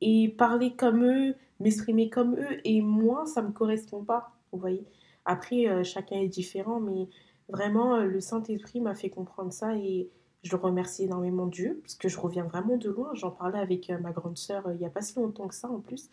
et 0.00 0.30
parler 0.30 0.74
comme 0.74 1.04
eux, 1.04 1.36
m'exprimer 1.60 2.10
comme 2.10 2.34
eux, 2.34 2.58
et 2.64 2.82
moi, 2.82 3.24
ça 3.24 3.40
me 3.40 3.52
correspond 3.52 4.02
pas, 4.02 4.32
vous 4.50 4.58
voyez. 4.58 4.84
Après, 5.24 5.68
euh, 5.68 5.84
chacun 5.84 6.16
est 6.16 6.26
différent, 6.26 6.80
mais 6.80 7.08
vraiment, 7.48 7.94
euh, 7.94 8.04
le 8.04 8.20
Saint-Esprit 8.20 8.80
m'a 8.80 8.96
fait 8.96 9.10
comprendre 9.10 9.52
ça 9.52 9.76
et 9.76 10.10
je 10.42 10.50
le 10.50 10.60
remercie 10.60 11.04
énormément 11.04 11.46
Dieu, 11.46 11.78
parce 11.84 11.94
que 11.94 12.08
je 12.08 12.18
reviens 12.18 12.42
vraiment 12.42 12.76
de 12.76 12.90
loin. 12.90 13.10
J'en 13.14 13.30
parlais 13.30 13.60
avec 13.60 13.90
ma 13.90 14.10
grande 14.10 14.36
sœur 14.36 14.64
il 14.72 14.78
n'y 14.78 14.84
a 14.84 14.90
pas 14.90 15.02
si 15.02 15.14
longtemps 15.20 15.46
que 15.46 15.54
ça 15.54 15.70
en 15.70 15.78
plus, 15.78 16.10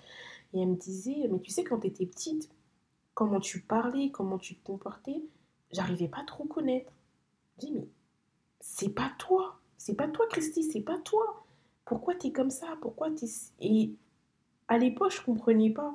et 0.53 0.61
elle 0.61 0.67
me 0.67 0.75
disait, 0.75 1.27
mais 1.31 1.39
tu 1.39 1.49
sais, 1.49 1.63
quand 1.63 1.79
tu 1.79 1.87
étais 1.87 2.05
petite, 2.05 2.47
comment 3.15 3.39
tu 3.39 3.59
parlais, 3.59 4.11
comment 4.11 4.37
tu 4.37 4.53
te 4.53 4.63
comportais, 4.63 5.23
j'arrivais 5.71 6.09
pas 6.09 6.23
trop 6.27 6.43
connaître. 6.43 6.91
Je 7.55 7.65
dis, 7.65 7.71
mais 7.71 7.87
c'est 8.59 8.93
pas 8.93 9.11
toi, 9.17 9.59
c'est 9.85 9.93
pas 9.93 10.07
toi, 10.07 10.25
Christy, 10.27 10.63
c'est 10.63 10.81
pas 10.81 10.97
toi. 10.97 11.45
Pourquoi 11.85 12.15
tu 12.15 12.27
es 12.27 12.31
comme 12.31 12.49
ça? 12.49 12.75
Pourquoi 12.81 13.11
t'es... 13.11 13.27
Et 13.59 13.93
à 14.67 14.79
l'époque, 14.79 15.11
je 15.11 15.21
comprenais 15.21 15.69
pas. 15.69 15.93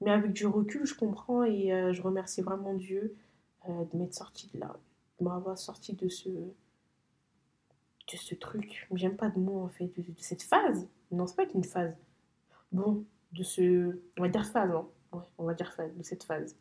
Mais 0.00 0.10
avec 0.10 0.32
du 0.32 0.46
recul, 0.46 0.86
je 0.86 0.94
comprends 0.94 1.44
et 1.44 1.74
euh, 1.74 1.92
je 1.92 2.00
remercie 2.00 2.40
vraiment 2.40 2.72
Dieu 2.72 3.14
euh, 3.68 3.84
de 3.92 3.98
m'être 3.98 4.14
sorti 4.14 4.48
de 4.54 4.60
là, 4.60 4.74
de 5.20 5.24
m'avoir 5.26 5.58
sorti 5.58 5.92
de 5.92 6.08
ce, 6.08 6.30
de 6.30 8.16
ce 8.16 8.34
truc. 8.34 8.88
J'aime 8.94 9.16
pas 9.16 9.28
de 9.28 9.38
mots 9.38 9.60
en 9.60 9.68
fait, 9.68 9.92
de, 9.94 10.04
cette 10.16 10.42
phase. 10.42 10.88
Non, 11.10 11.26
c'est 11.26 11.36
pas 11.36 11.44
qu'une 11.44 11.64
phase. 11.64 11.94
Bon, 12.72 13.04
de 13.32 13.42
ce, 13.42 14.00
on 14.18 14.22
va 14.22 14.28
dire 14.30 14.46
phase, 14.46 14.70
hein 14.70 14.86
on 15.36 15.44
va 15.44 15.52
dire 15.52 15.70
de 15.98 16.02
cette 16.02 16.24
phase. 16.24 16.56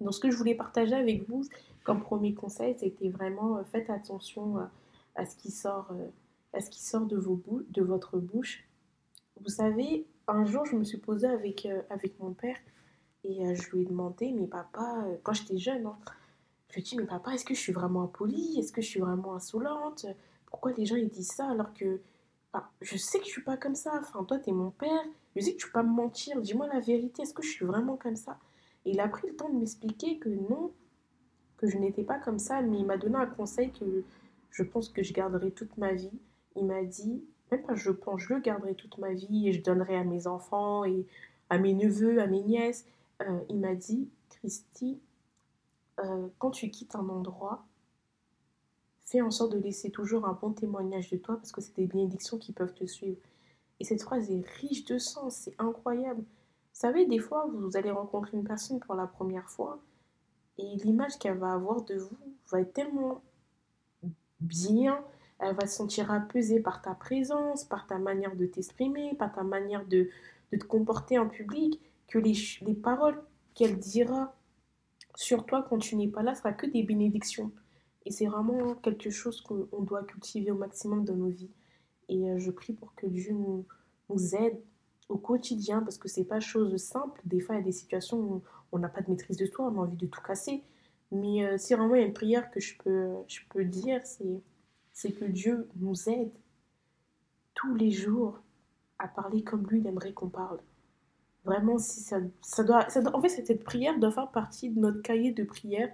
Donc 0.00 0.12
ce 0.12 0.18
que 0.18 0.32
je 0.32 0.36
voulais 0.36 0.56
partager 0.56 0.96
avec 0.96 1.28
vous 1.28 1.44
comme 1.84 2.00
premier 2.00 2.34
conseil, 2.34 2.74
c'était 2.76 3.10
vraiment 3.10 3.58
euh, 3.58 3.62
faites 3.62 3.90
attention 3.90 4.58
à, 4.58 4.72
ce 5.24 5.36
qui 5.36 5.50
sort, 5.50 5.88
euh, 5.92 6.08
à 6.52 6.60
ce 6.60 6.70
qui 6.70 6.82
sort 6.82 7.06
de, 7.06 7.16
vos 7.16 7.40
de 7.68 7.82
votre 7.82 8.18
bouche. 8.18 8.64
Vous 9.40 9.50
savez, 9.50 10.06
un 10.26 10.44
jour 10.44 10.64
je 10.66 10.76
me 10.76 10.84
suis 10.84 10.98
posée 10.98 11.28
avec, 11.28 11.66
euh, 11.66 11.82
avec 11.90 12.18
mon 12.18 12.32
père 12.32 12.56
et 13.24 13.54
je 13.54 13.70
lui 13.70 13.82
ai 13.82 13.84
demandé, 13.84 14.32
mais 14.32 14.46
papa, 14.46 15.04
quand 15.24 15.32
j'étais 15.32 15.58
jeune, 15.58 15.86
hein, 15.86 15.98
je 16.68 16.74
lui 16.74 16.80
ai 16.80 16.84
dit, 16.84 16.96
mais 16.96 17.04
papa, 17.04 17.32
est-ce 17.32 17.44
que 17.44 17.52
je 17.52 17.60
suis 17.60 17.72
vraiment 17.72 18.04
impolie 18.04 18.58
Est-ce 18.58 18.72
que 18.72 18.80
je 18.80 18.86
suis 18.86 19.00
vraiment 19.00 19.34
insolente? 19.34 20.06
Pourquoi 20.46 20.72
les 20.72 20.86
gens 20.86 20.96
ils 20.96 21.08
disent 21.08 21.32
ça 21.32 21.48
alors 21.50 21.74
que 21.74 22.00
ah, 22.52 22.70
je 22.80 22.96
sais 22.96 23.18
que 23.18 23.26
je 23.26 23.30
suis 23.30 23.42
pas 23.42 23.56
comme 23.56 23.74
ça. 23.74 23.92
Enfin, 24.00 24.24
toi, 24.24 24.38
tu 24.38 24.50
es 24.50 24.52
mon 24.52 24.70
père. 24.70 25.04
Je 25.36 25.42
sais 25.42 25.52
que 25.52 25.58
tu 25.58 25.66
peux 25.66 25.72
pas 25.72 25.82
me 25.82 25.92
mentir. 25.92 26.40
Dis-moi 26.40 26.66
la 26.66 26.80
vérité. 26.80 27.22
Est-ce 27.22 27.34
que 27.34 27.42
je 27.42 27.50
suis 27.50 27.66
vraiment 27.66 27.96
comme 27.96 28.16
ça? 28.16 28.38
Et 28.84 28.92
il 28.92 29.00
a 29.00 29.08
pris 29.08 29.28
le 29.28 29.36
temps 29.36 29.48
de 29.48 29.58
m'expliquer 29.58 30.18
que 30.18 30.28
non, 30.28 30.72
que 31.58 31.68
je 31.68 31.76
n'étais 31.76 32.04
pas 32.04 32.18
comme 32.18 32.38
ça. 32.38 32.62
Mais 32.62 32.78
il 32.78 32.86
m'a 32.86 32.96
donné 32.96 33.16
un 33.16 33.26
conseil 33.26 33.70
que 33.72 34.02
je 34.50 34.62
pense 34.62 34.88
que 34.88 35.02
je 35.02 35.12
garderai 35.12 35.50
toute 35.50 35.76
ma 35.78 35.92
vie. 35.92 36.18
Il 36.56 36.66
m'a 36.66 36.82
dit, 36.84 37.22
même 37.50 37.62
pas 37.62 37.74
je 37.74 37.90
pense, 37.90 38.20
je 38.20 38.34
le 38.34 38.40
garderai 38.40 38.74
toute 38.74 38.98
ma 38.98 39.12
vie 39.12 39.48
et 39.48 39.52
je 39.52 39.62
donnerai 39.62 39.96
à 39.96 40.04
mes 40.04 40.26
enfants 40.26 40.84
et 40.84 41.06
à 41.50 41.58
mes 41.58 41.74
neveux, 41.74 42.20
à 42.20 42.26
mes 42.26 42.42
nièces. 42.42 42.86
Euh, 43.22 43.40
il 43.48 43.58
m'a 43.58 43.74
dit, 43.74 44.08
Christy, 44.30 44.98
euh, 46.00 46.28
quand 46.38 46.50
tu 46.50 46.70
quittes 46.70 46.94
un 46.94 47.08
endroit, 47.08 47.66
Fais 49.08 49.22
en 49.22 49.30
sorte 49.30 49.52
de 49.52 49.58
laisser 49.58 49.90
toujours 49.90 50.26
un 50.26 50.34
bon 50.34 50.52
témoignage 50.52 51.08
de 51.08 51.16
toi 51.16 51.36
parce 51.36 51.50
que 51.50 51.62
c'est 51.62 51.74
des 51.74 51.86
bénédictions 51.86 52.36
qui 52.36 52.52
peuvent 52.52 52.74
te 52.74 52.84
suivre. 52.84 53.16
Et 53.80 53.84
cette 53.84 54.02
phrase 54.02 54.30
est 54.30 54.46
riche 54.60 54.84
de 54.84 54.98
sens, 54.98 55.34
c'est 55.34 55.54
incroyable. 55.58 56.20
Vous 56.20 56.26
savez, 56.74 57.06
des 57.06 57.18
fois, 57.18 57.48
vous 57.50 57.74
allez 57.78 57.90
rencontrer 57.90 58.36
une 58.36 58.44
personne 58.44 58.80
pour 58.80 58.94
la 58.94 59.06
première 59.06 59.48
fois 59.48 59.80
et 60.58 60.76
l'image 60.76 61.18
qu'elle 61.18 61.38
va 61.38 61.54
avoir 61.54 61.80
de 61.84 61.94
vous 61.94 62.18
va 62.50 62.60
être 62.60 62.74
tellement 62.74 63.22
bien, 64.40 65.04
elle 65.38 65.54
va 65.54 65.66
se 65.66 65.76
sentir 65.76 66.10
apaisée 66.10 66.60
par 66.60 66.82
ta 66.82 66.94
présence, 66.94 67.64
par 67.64 67.86
ta 67.86 67.98
manière 67.98 68.34
de 68.36 68.46
t'exprimer, 68.46 69.14
par 69.14 69.32
ta 69.32 69.42
manière 69.42 69.86
de, 69.86 70.10
te 70.50 70.64
comporter 70.64 71.18
en 71.18 71.28
public, 71.28 71.80
que 72.08 72.18
les, 72.18 72.34
les 72.62 72.74
paroles 72.74 73.22
qu'elle 73.54 73.78
dira 73.78 74.34
sur 75.14 75.46
toi 75.46 75.66
quand 75.68 75.78
tu 75.78 75.96
n'es 75.96 76.08
pas 76.08 76.22
là 76.22 76.34
sera 76.34 76.52
que 76.52 76.66
des 76.66 76.82
bénédictions. 76.82 77.52
Et 78.06 78.10
c'est 78.10 78.26
vraiment 78.26 78.74
quelque 78.76 79.10
chose 79.10 79.40
qu'on 79.42 79.82
doit 79.82 80.04
cultiver 80.04 80.50
au 80.50 80.56
maximum 80.56 81.04
dans 81.04 81.16
nos 81.16 81.28
vies. 81.28 81.50
Et 82.08 82.30
euh, 82.30 82.38
je 82.38 82.50
prie 82.50 82.72
pour 82.72 82.94
que 82.94 83.06
Dieu 83.06 83.32
nous, 83.32 83.66
nous 84.08 84.34
aide 84.34 84.58
au 85.08 85.18
quotidien, 85.18 85.82
parce 85.82 85.98
que 85.98 86.08
c'est 86.08 86.24
pas 86.24 86.40
chose 86.40 86.76
simple. 86.76 87.20
Des 87.24 87.40
fois, 87.40 87.54
il 87.54 87.58
y 87.58 87.60
a 87.62 87.64
des 87.64 87.72
situations 87.72 88.18
où 88.18 88.42
on 88.72 88.78
n'a 88.78 88.88
pas 88.88 89.02
de 89.02 89.10
maîtrise 89.10 89.36
de 89.36 89.46
soi, 89.46 89.66
on 89.66 89.78
a 89.78 89.82
envie 89.82 89.96
de 89.96 90.06
tout 90.06 90.22
casser. 90.22 90.62
Mais 91.10 91.44
euh, 91.44 91.58
si 91.58 91.74
vraiment 91.74 91.94
il 91.94 92.00
y 92.00 92.04
a 92.04 92.06
une 92.06 92.12
prière 92.12 92.50
que 92.50 92.60
je 92.60 92.76
peux, 92.76 93.14
je 93.26 93.40
peux 93.48 93.64
dire, 93.64 94.00
c'est, 94.04 94.42
c'est 94.92 95.12
que 95.12 95.24
Dieu 95.24 95.68
nous 95.76 96.08
aide 96.08 96.32
tous 97.54 97.74
les 97.74 97.90
jours 97.90 98.40
à 98.98 99.08
parler 99.08 99.42
comme 99.42 99.66
lui, 99.66 99.80
il 99.80 99.86
aimerait 99.86 100.12
qu'on 100.12 100.28
parle. 100.28 100.60
Vraiment, 101.44 101.78
si 101.78 102.00
ça, 102.00 102.18
ça, 102.42 102.62
doit, 102.62 102.86
en 103.14 103.22
fait, 103.22 103.28
cette 103.28 103.64
prière 103.64 103.98
doit 103.98 104.10
faire 104.10 104.30
partie 104.30 104.70
de 104.70 104.78
notre 104.78 105.00
cahier 105.02 105.32
de 105.32 105.44
prière 105.44 105.90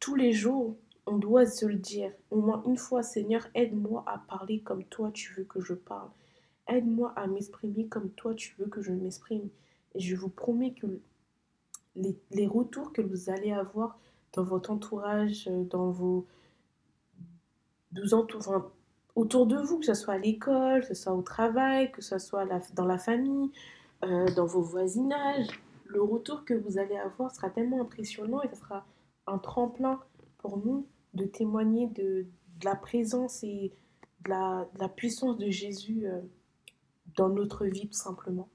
tous 0.00 0.14
les 0.14 0.32
jours 0.32 0.76
on 1.08 1.18
doit 1.18 1.46
se 1.46 1.66
le 1.66 1.76
dire 1.76 2.12
au 2.30 2.40
moins 2.40 2.62
une 2.66 2.76
fois, 2.76 3.02
Seigneur, 3.02 3.48
aide-moi 3.54 4.04
à 4.06 4.18
parler 4.18 4.60
comme 4.60 4.84
toi 4.84 5.10
tu 5.12 5.32
veux 5.34 5.44
que 5.44 5.60
je 5.60 5.74
parle. 5.74 6.10
Aide-moi 6.68 7.12
à 7.16 7.26
m'exprimer 7.26 7.86
comme 7.86 8.10
toi 8.10 8.34
tu 8.34 8.54
veux 8.58 8.66
que 8.66 8.82
je 8.82 8.92
m'exprime. 8.92 9.48
Et 9.94 10.00
je 10.00 10.16
vous 10.16 10.28
promets 10.28 10.74
que 10.74 10.86
les, 11.96 12.46
retours 12.46 12.92
que 12.92 13.00
vous 13.00 13.30
allez 13.30 13.52
avoir 13.52 13.98
dans 14.32 14.44
votre 14.44 14.70
entourage, 14.70 15.48
euh, 15.48 15.64
dans 15.64 15.90
vos, 15.90 16.26
autour 19.14 19.46
de 19.46 19.56
vous, 19.56 19.78
que 19.78 19.86
ce 19.86 19.94
soit 19.94 20.14
à 20.14 20.18
l'école, 20.18 20.82
que 20.82 20.88
ce 20.88 20.94
soit 20.94 21.14
au 21.14 21.22
travail, 21.22 21.90
que 21.90 22.02
ce 22.02 22.18
soit 22.18 22.46
dans 22.74 22.86
la 22.86 22.98
famille, 22.98 23.50
euh, 24.04 24.26
dans 24.34 24.46
vos 24.46 24.62
voisinages, 24.62 25.48
le 25.86 26.02
retour 26.02 26.44
que 26.44 26.54
vous 26.54 26.78
allez 26.78 26.96
avoir 26.96 27.34
sera 27.34 27.50
tellement 27.50 27.80
impressionnant 27.80 28.42
et 28.42 28.48
ce 28.48 28.56
sera 28.56 28.86
un 29.26 29.38
tremplin 29.38 30.00
pour 30.38 30.58
nous 30.58 30.86
de 31.14 31.24
témoigner 31.24 31.86
de, 31.88 32.26
la 32.64 32.74
présence 32.74 33.42
et 33.44 33.72
de 34.24 34.30
la, 34.30 34.88
puissance 34.96 35.38
de 35.38 35.48
Jésus 35.48 36.06
euh, 36.06 36.20
dans 37.16 37.28
notre 37.28 37.66
vie 37.66 37.88
tout 37.88 37.98
simplement. 37.98 38.48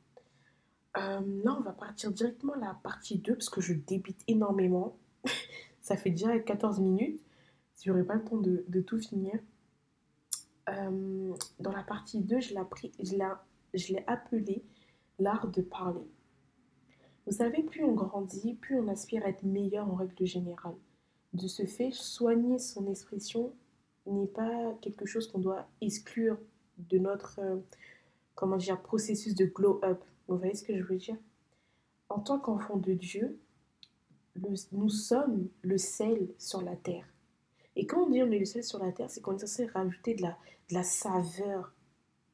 Euh, 0.97 1.21
là, 1.43 1.57
on 1.57 1.61
va 1.61 1.71
partir 1.71 2.11
directement 2.11 2.53
à 2.53 2.57
la 2.57 2.79
partie 2.83 3.17
2 3.17 3.33
parce 3.33 3.49
que 3.49 3.61
je 3.61 3.73
débite 3.73 4.21
énormément. 4.27 4.97
Ça 5.83 5.97
fait 5.97 6.09
déjà 6.09 6.39
14 6.39 6.79
minutes. 6.79 7.21
Si 7.75 7.89
j'aurais 7.89 8.05
pas 8.05 8.15
le 8.15 8.23
temps 8.23 8.37
de, 8.37 8.81
tout 8.81 8.97
finir. 8.97 9.37
Euh, 10.69 11.33
dans 11.59 11.73
la 11.73 11.83
partie 11.83 12.21
2, 12.21 12.39
je 12.39 12.53
l'ai 12.53 14.03
appelé 14.07 14.63
l'art 15.19 15.47
de 15.49 15.61
parler. 15.61 16.07
Vous 17.25 17.33
savez, 17.33 17.63
plus 17.63 17.83
on 17.83 17.93
grandit, 17.93 18.53
plus 18.55 18.79
on 18.79 18.87
aspire 18.87 19.25
à 19.25 19.29
être 19.29 19.43
meilleur 19.43 19.89
en 19.89 19.95
règle 19.95 20.25
générale. 20.25 20.75
De 21.33 21.47
ce 21.47 21.65
fait, 21.65 21.91
soigner 21.91 22.59
son 22.59 22.87
expression 22.89 23.53
n'est 24.05 24.27
pas 24.27 24.73
quelque 24.81 25.05
chose 25.05 25.27
qu'on 25.27 25.39
doit 25.39 25.67
exclure 25.81 26.37
de 26.77 26.97
notre 26.97 27.39
euh, 27.39 27.57
comment 28.35 28.57
dire, 28.57 28.81
processus 28.81 29.35
de 29.35 29.45
glow-up. 29.45 30.01
Vous 30.27 30.37
voyez 30.37 30.55
ce 30.55 30.63
que 30.63 30.77
je 30.77 30.83
veux 30.83 30.97
dire? 30.97 31.17
En 32.07 32.19
tant 32.19 32.39
qu'enfant 32.39 32.77
de 32.77 32.93
Dieu, 32.93 33.39
nous 34.35 34.89
sommes 34.89 35.47
le 35.61 35.77
sel 35.77 36.27
sur 36.37 36.61
la 36.61 36.75
terre. 36.75 37.05
Et 37.75 37.85
quand 37.85 38.03
on 38.03 38.09
dit 38.09 38.21
on 38.21 38.31
est 38.31 38.39
le 38.39 38.45
sel 38.45 38.63
sur 38.63 38.79
la 38.79 38.91
terre, 38.91 39.09
c'est 39.09 39.21
qu'on 39.21 39.35
est 39.35 39.39
censé 39.39 39.65
rajouter 39.65 40.15
de 40.15 40.23
la, 40.71 40.83
saveur 40.83 41.73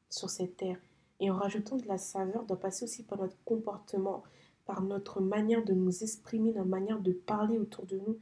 sur 0.08 0.30
cette 0.30 0.56
terre. 0.56 0.78
Et 1.18 1.30
en 1.30 1.36
rajoutant 1.36 1.76
de 1.76 1.86
la 1.86 1.98
saveur, 1.98 2.44
doit 2.44 2.58
passer 2.58 2.84
aussi 2.84 3.02
par 3.02 3.18
notre 3.18 3.36
comportement, 3.44 4.22
par 4.66 4.82
notre 4.82 5.20
manière 5.20 5.64
de 5.64 5.74
nous 5.74 6.02
exprimer, 6.02 6.52
notre 6.52 6.68
manière 6.68 7.00
de 7.00 7.12
parler 7.12 7.58
autour 7.58 7.86
de 7.86 7.98
nous. 7.98 8.18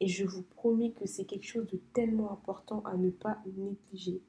Et 0.00 0.08
je 0.08 0.24
vous 0.24 0.42
promets 0.42 0.90
que 0.90 1.06
c'est 1.06 1.24
quelque 1.24 1.46
chose 1.46 1.66
de 1.66 1.78
tellement 1.92 2.32
important 2.32 2.82
à 2.84 2.96
ne 2.96 3.10
pas 3.10 3.38
négliger. 3.56 4.20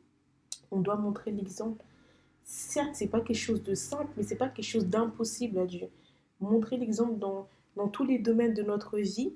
On 0.72 0.80
doit 0.80 0.98
montrer 0.98 1.32
l'exemple. 1.32 1.84
Certes, 2.44 2.92
c'est 2.94 3.08
pas 3.08 3.22
quelque 3.22 3.38
chose 3.38 3.64
de 3.64 3.74
simple, 3.74 4.12
mais 4.18 4.24
c'est 4.24 4.36
pas 4.36 4.50
quelque 4.50 4.66
chose 4.66 4.86
d'impossible 4.86 5.58
à 5.58 5.66
Dieu. 5.66 5.90
Montrer 6.40 6.78
l'exemple 6.78 7.18
dans, 7.18 7.48
dans 7.76 7.88
tous 7.88 8.06
les 8.06 8.20
domaines 8.20 8.54
de 8.54 8.64
notre 8.64 8.98
vie, 9.00 9.34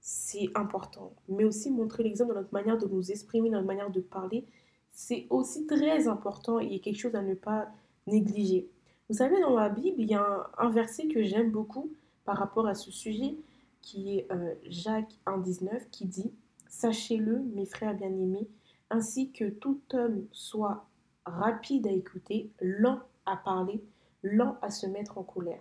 c'est 0.00 0.48
important. 0.54 1.12
Mais 1.28 1.44
aussi 1.44 1.70
montrer 1.70 2.02
l'exemple 2.02 2.34
dans 2.34 2.40
notre 2.40 2.52
manière 2.52 2.78
de 2.78 2.86
nous 2.86 3.10
exprimer, 3.10 3.50
dans 3.50 3.56
notre 3.56 3.66
manière 3.66 3.90
de 3.90 4.00
parler, 4.00 4.44
c'est 4.90 5.26
aussi 5.30 5.66
très 5.66 6.08
important 6.08 6.58
et 6.58 6.80
quelque 6.80 6.98
chose 6.98 7.14
à 7.14 7.22
ne 7.22 7.34
pas 7.34 7.68
négliger. 8.06 8.68
Vous 9.08 9.16
savez, 9.16 9.40
dans 9.40 9.54
la 9.54 9.68
Bible, 9.68 10.00
il 10.00 10.10
y 10.10 10.14
a 10.14 10.50
un, 10.58 10.70
verset 10.70 11.08
que 11.08 11.22
j'aime 11.22 11.50
beaucoup 11.50 11.90
par 12.24 12.36
rapport 12.36 12.66
à 12.66 12.74
ce 12.74 12.90
sujet, 12.90 13.36
qui 13.82 14.18
est 14.18 14.32
euh, 14.32 14.54
Jacques 14.68 15.18
1,19, 15.26 15.90
qui 15.90 16.06
dit 16.06 16.32
Sachez-le, 16.68 17.40
mes 17.54 17.66
frères 17.66 17.94
bien-aimés, 17.94 18.48
ainsi 18.90 19.32
que 19.32 19.48
tout 19.48 19.80
homme 19.92 20.26
soit 20.32 20.86
rapide 21.24 21.86
à 21.86 21.92
écouter, 21.92 22.50
lent 22.60 23.00
à 23.26 23.36
parler, 23.36 23.82
lent 24.22 24.56
à 24.62 24.70
se 24.70 24.86
mettre 24.86 25.18
en 25.18 25.22
colère. 25.22 25.60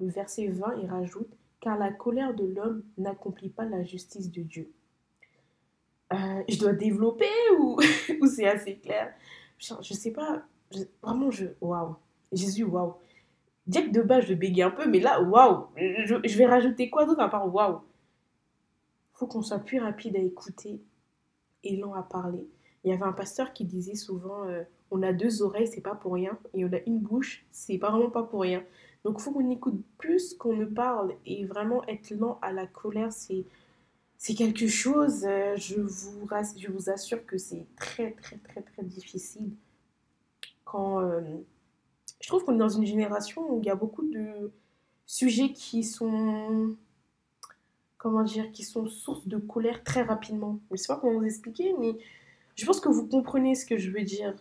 Le 0.00 0.08
verset 0.08 0.48
20, 0.48 0.74
il 0.82 0.86
rajoute 0.88 1.37
Car 1.60 1.76
la 1.76 1.92
colère 1.92 2.34
de 2.34 2.44
l'homme 2.44 2.84
n'accomplit 2.96 3.48
pas 3.48 3.64
la 3.64 3.84
justice 3.84 4.30
de 4.30 4.42
Dieu. 4.42 4.70
Euh, 6.12 6.42
je 6.48 6.58
dois 6.58 6.72
développer 6.72 7.26
ou, 7.58 7.78
c'est 8.26 8.46
assez 8.46 8.76
clair? 8.76 9.12
Je 9.58 9.74
ne 9.74 9.82
sais 9.82 10.12
pas. 10.12 10.42
vraiment, 11.02 11.30
je. 11.30 11.46
Waouh! 11.60 11.96
Jésus, 12.32 12.64
waouh. 12.64 12.94
Dire 13.66 13.84
que 13.84 13.90
de 13.90 14.02
base, 14.02 14.24
je 14.24 14.34
bégaye 14.34 14.62
un 14.62 14.70
peu, 14.70 14.88
mais 14.88 15.00
là, 15.00 15.20
waouh. 15.20 15.66
Je, 15.76 16.38
vais 16.38 16.46
rajouter 16.46 16.88
quoi 16.88 17.04
d'autre 17.04 17.20
à 17.20 17.28
part 17.28 17.52
waouh? 17.52 17.80
Faut 19.14 19.26
qu'on 19.26 19.42
soit 19.42 19.58
plus 19.58 19.80
rapide 19.80 20.16
à 20.16 20.20
écouter 20.20 20.80
et 21.64 21.76
lent 21.76 21.94
à 21.94 22.02
parler. 22.02 22.48
Il 22.84 22.90
y 22.90 22.94
avait 22.94 23.04
un 23.04 23.12
pasteur 23.12 23.52
qui 23.52 23.64
disait 23.64 23.96
souvent 23.96 24.44
euh, 24.44 24.62
on 24.90 25.02
a 25.02 25.12
deux 25.12 25.42
oreilles, 25.42 25.66
c'est 25.66 25.80
pas 25.80 25.94
pour 25.94 26.14
rien, 26.14 26.38
et 26.54 26.64
on 26.64 26.72
a 26.72 26.78
une 26.86 27.00
bouche, 27.00 27.44
c'est 27.50 27.78
pas 27.78 27.90
vraiment 27.90 28.10
pas 28.10 28.22
pour 28.22 28.42
rien. 28.42 28.62
Donc 29.04 29.16
il 29.18 29.22
faut 29.22 29.32
qu'on 29.32 29.50
écoute 29.50 29.80
plus 29.96 30.34
qu'on 30.34 30.54
ne 30.54 30.64
parle 30.64 31.14
et 31.24 31.44
vraiment 31.44 31.86
être 31.86 32.10
lent 32.10 32.38
à 32.42 32.52
la 32.52 32.66
colère, 32.66 33.12
c'est 33.12 33.44
c'est 34.20 34.34
quelque 34.34 34.66
chose, 34.66 35.24
euh, 35.24 35.54
je, 35.56 35.80
vous, 35.80 36.28
je 36.56 36.68
vous 36.72 36.90
assure 36.90 37.24
que 37.24 37.38
c'est 37.38 37.66
très 37.76 38.10
très 38.12 38.36
très 38.38 38.62
très 38.62 38.82
difficile 38.82 39.52
quand 40.64 41.00
euh, 41.00 41.20
je 42.20 42.28
trouve 42.28 42.44
qu'on 42.44 42.54
est 42.54 42.58
dans 42.58 42.68
une 42.68 42.86
génération 42.86 43.50
où 43.50 43.60
il 43.60 43.66
y 43.66 43.70
a 43.70 43.74
beaucoup 43.74 44.06
de 44.06 44.52
sujets 45.06 45.52
qui 45.52 45.82
sont, 45.84 46.76
comment 47.96 48.22
dire, 48.22 48.50
qui 48.52 48.64
sont 48.64 48.86
source 48.88 49.26
de 49.26 49.38
colère 49.38 49.82
très 49.82 50.02
rapidement. 50.02 50.60
Je 50.68 50.74
ne 50.74 50.76
sais 50.76 50.88
pas 50.88 50.96
comment 50.96 51.18
vous 51.18 51.24
expliquer, 51.24 51.74
mais 51.78 51.96
je 52.54 52.66
pense 52.66 52.80
que 52.80 52.88
vous 52.88 53.06
comprenez 53.06 53.54
ce 53.54 53.64
que 53.64 53.78
je 53.78 53.90
veux 53.90 54.02
dire. 54.02 54.34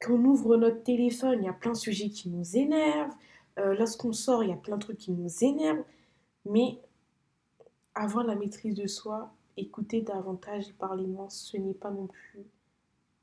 Quand 0.00 0.14
on 0.14 0.24
ouvre 0.24 0.56
notre 0.56 0.82
téléphone, 0.82 1.38
il 1.40 1.46
y 1.46 1.48
a 1.48 1.52
plein 1.52 1.72
de 1.72 1.76
sujets 1.76 2.10
qui 2.10 2.28
nous 2.28 2.56
énervent. 2.56 3.14
Euh, 3.58 3.74
lorsqu'on 3.74 4.12
sort, 4.12 4.42
il 4.42 4.50
y 4.50 4.52
a 4.52 4.56
plein 4.56 4.76
de 4.76 4.82
trucs 4.82 4.98
qui 4.98 5.12
nous 5.12 5.44
énervent. 5.44 5.84
Mais 6.44 6.80
avoir 7.94 8.24
la 8.24 8.34
maîtrise 8.34 8.74
de 8.74 8.86
soi, 8.86 9.32
écouter 9.56 10.00
davantage 10.00 10.68
et 10.68 10.72
parler 10.72 11.06
moins, 11.06 11.28
ce 11.28 11.56
n'est 11.56 11.74
pas 11.74 11.90
non 11.90 12.06
plus 12.06 12.44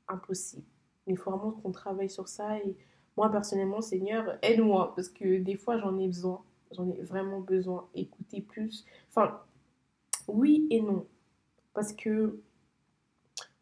impossible. 0.08 0.66
Il 1.06 1.16
faut 1.16 1.30
vraiment 1.30 1.52
qu'on 1.52 1.72
travaille 1.72 2.10
sur 2.10 2.28
ça 2.28 2.58
et 2.58 2.76
moi, 3.16 3.30
personnellement, 3.30 3.80
Seigneur, 3.80 4.38
aide-moi, 4.42 4.94
parce 4.94 5.08
que 5.08 5.38
des 5.38 5.56
fois, 5.56 5.78
j'en 5.78 5.98
ai 5.98 6.06
besoin. 6.06 6.42
J'en 6.72 6.88
ai 6.88 7.02
vraiment 7.02 7.40
besoin. 7.40 7.88
Écouter 7.94 8.40
plus. 8.40 8.84
Enfin, 9.08 9.40
oui 10.28 10.66
et 10.70 10.80
non. 10.80 11.06
Parce 11.74 11.92
que, 11.92 12.40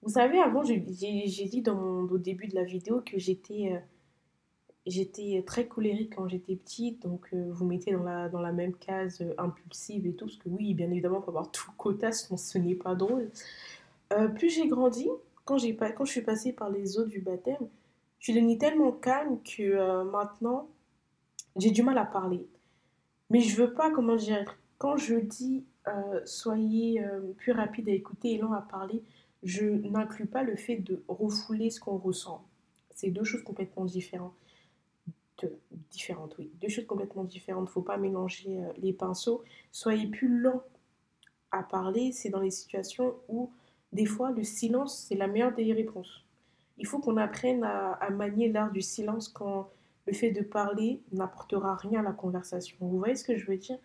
vous 0.03 0.11
savez, 0.11 0.41
avant, 0.41 0.63
j'ai 0.63 0.79
dit 0.79 1.63
dans 1.63 1.75
mon, 1.75 2.03
au 2.03 2.19
début 2.19 2.47
de 2.47 2.55
la 2.55 2.65
vidéo 2.65 3.01
que 3.01 3.19
j'étais 3.19 3.73
euh, 3.73 3.81
j'étais 4.89 5.45
très 5.47 5.67
colérique 5.67 6.17
quand 6.17 6.27
j'étais 6.29 6.57
petite. 6.57 7.03
Donc, 7.03 7.29
euh, 7.33 7.47
vous 7.51 7.65
mettez 7.65 7.93
dans 7.93 8.03
la, 8.03 8.29
dans 8.29 8.41
la 8.41 8.53
même 8.53 8.75
case 8.75 9.21
euh, 9.21 9.35
impulsive 9.39 10.07
et 10.07 10.13
tout. 10.13 10.27
Parce 10.27 10.39
que 10.39 10.49
oui, 10.49 10.75
bien 10.75 10.91
évidemment, 10.91 11.21
il 11.21 11.25
faut 11.25 11.31
avoir 11.31 11.51
tout 11.51 11.71
le 11.71 11.77
quota, 11.77 12.11
sinon 12.11 12.37
ce 12.37 12.59
n'est 12.59 12.75
pas 12.75 12.95
drôle. 12.95 13.31
plus 14.35 14.51
j'ai 14.51 14.67
grandi, 14.67 15.09
quand, 15.45 15.57
quand 15.97 16.05
je 16.05 16.11
suis 16.11 16.23
passée 16.23 16.53
par 16.53 16.69
les 16.71 16.99
eaux 16.99 17.07
du 17.07 17.21
baptême, 17.21 17.69
je 18.19 18.25
suis 18.25 18.35
devenue 18.35 18.59
tellement 18.59 18.93
calme 18.93 19.39
que 19.43 19.63
euh, 19.63 20.05
maintenant, 20.05 20.69
j'ai 21.57 21.71
du 21.71 21.83
mal 21.83 21.97
à 21.99 22.05
parler. 22.05 22.47
Mais 23.31 23.41
je 23.41 23.57
veux 23.57 23.73
pas, 23.73 23.91
comment 23.91 24.17
dire, 24.17 24.59
quand 24.79 24.97
je 24.97 25.15
dis 25.15 25.65
euh, 25.87 26.21
soyez 26.25 27.03
euh, 27.03 27.33
plus 27.37 27.53
rapide 27.53 27.89
à 27.89 27.93
écouter 27.93 28.33
et 28.33 28.39
lent 28.39 28.53
à 28.53 28.61
parler, 28.61 29.03
je 29.43 29.65
n'inclus 29.65 30.27
pas 30.27 30.43
le 30.43 30.57
fait 30.57 30.77
de 30.77 31.03
refouler 31.09 31.71
ce 31.71 31.81
qu'on 31.81 31.97
ressent. 31.97 32.45
C'est 32.95 33.11
deux 33.11 33.25
choses 33.25 33.45
complètement 33.45 33.85
différentes. 33.85 34.35
Différentes, 35.91 36.37
oui. 36.39 36.51
Deux 36.61 36.69
choses 36.69 36.87
complètement 36.87 37.25
différentes. 37.25 37.69
Il 37.69 37.73
faut 37.73 37.83
pas 37.83 37.97
mélanger 37.97 38.61
les 38.79 38.93
pinceaux. 38.93 39.43
Soyez 39.73 40.07
plus 40.07 40.29
lent 40.29 40.63
à 41.51 41.63
parler. 41.63 42.13
C'est 42.13 42.31
dans 42.31 42.41
les 42.41 42.51
situations 42.51 43.15
où, 43.29 43.51
des 43.93 44.07
fois, 44.07 44.31
le 44.31 44.45
silence, 44.45 45.07
c'est 45.09 45.15
la 45.15 45.27
meilleure 45.27 45.55
des 45.55 45.73
réponses. 45.73 46.25
Il 46.79 46.87
faut 46.87 46.99
qu'on 46.99 47.17
apprenne 47.17 47.65
à, 47.65 48.11
manier 48.11 48.51
l'art 48.51 48.71
du 48.71 48.83
silence 48.83 49.29
quand 49.29 49.71
le 50.07 50.13
fait 50.13 50.31
de 50.31 50.43
parler 50.43 51.03
n'apportera 51.13 51.75
rien 51.75 52.01
à 52.01 52.03
la 52.03 52.13
conversation. 52.13 52.77
Vous 52.81 52.99
voyez 52.99 53.17
ce 53.17 53.25
que 53.25 53.37
je 53.37 53.47
veux 53.47 53.57
dire? 53.57 53.79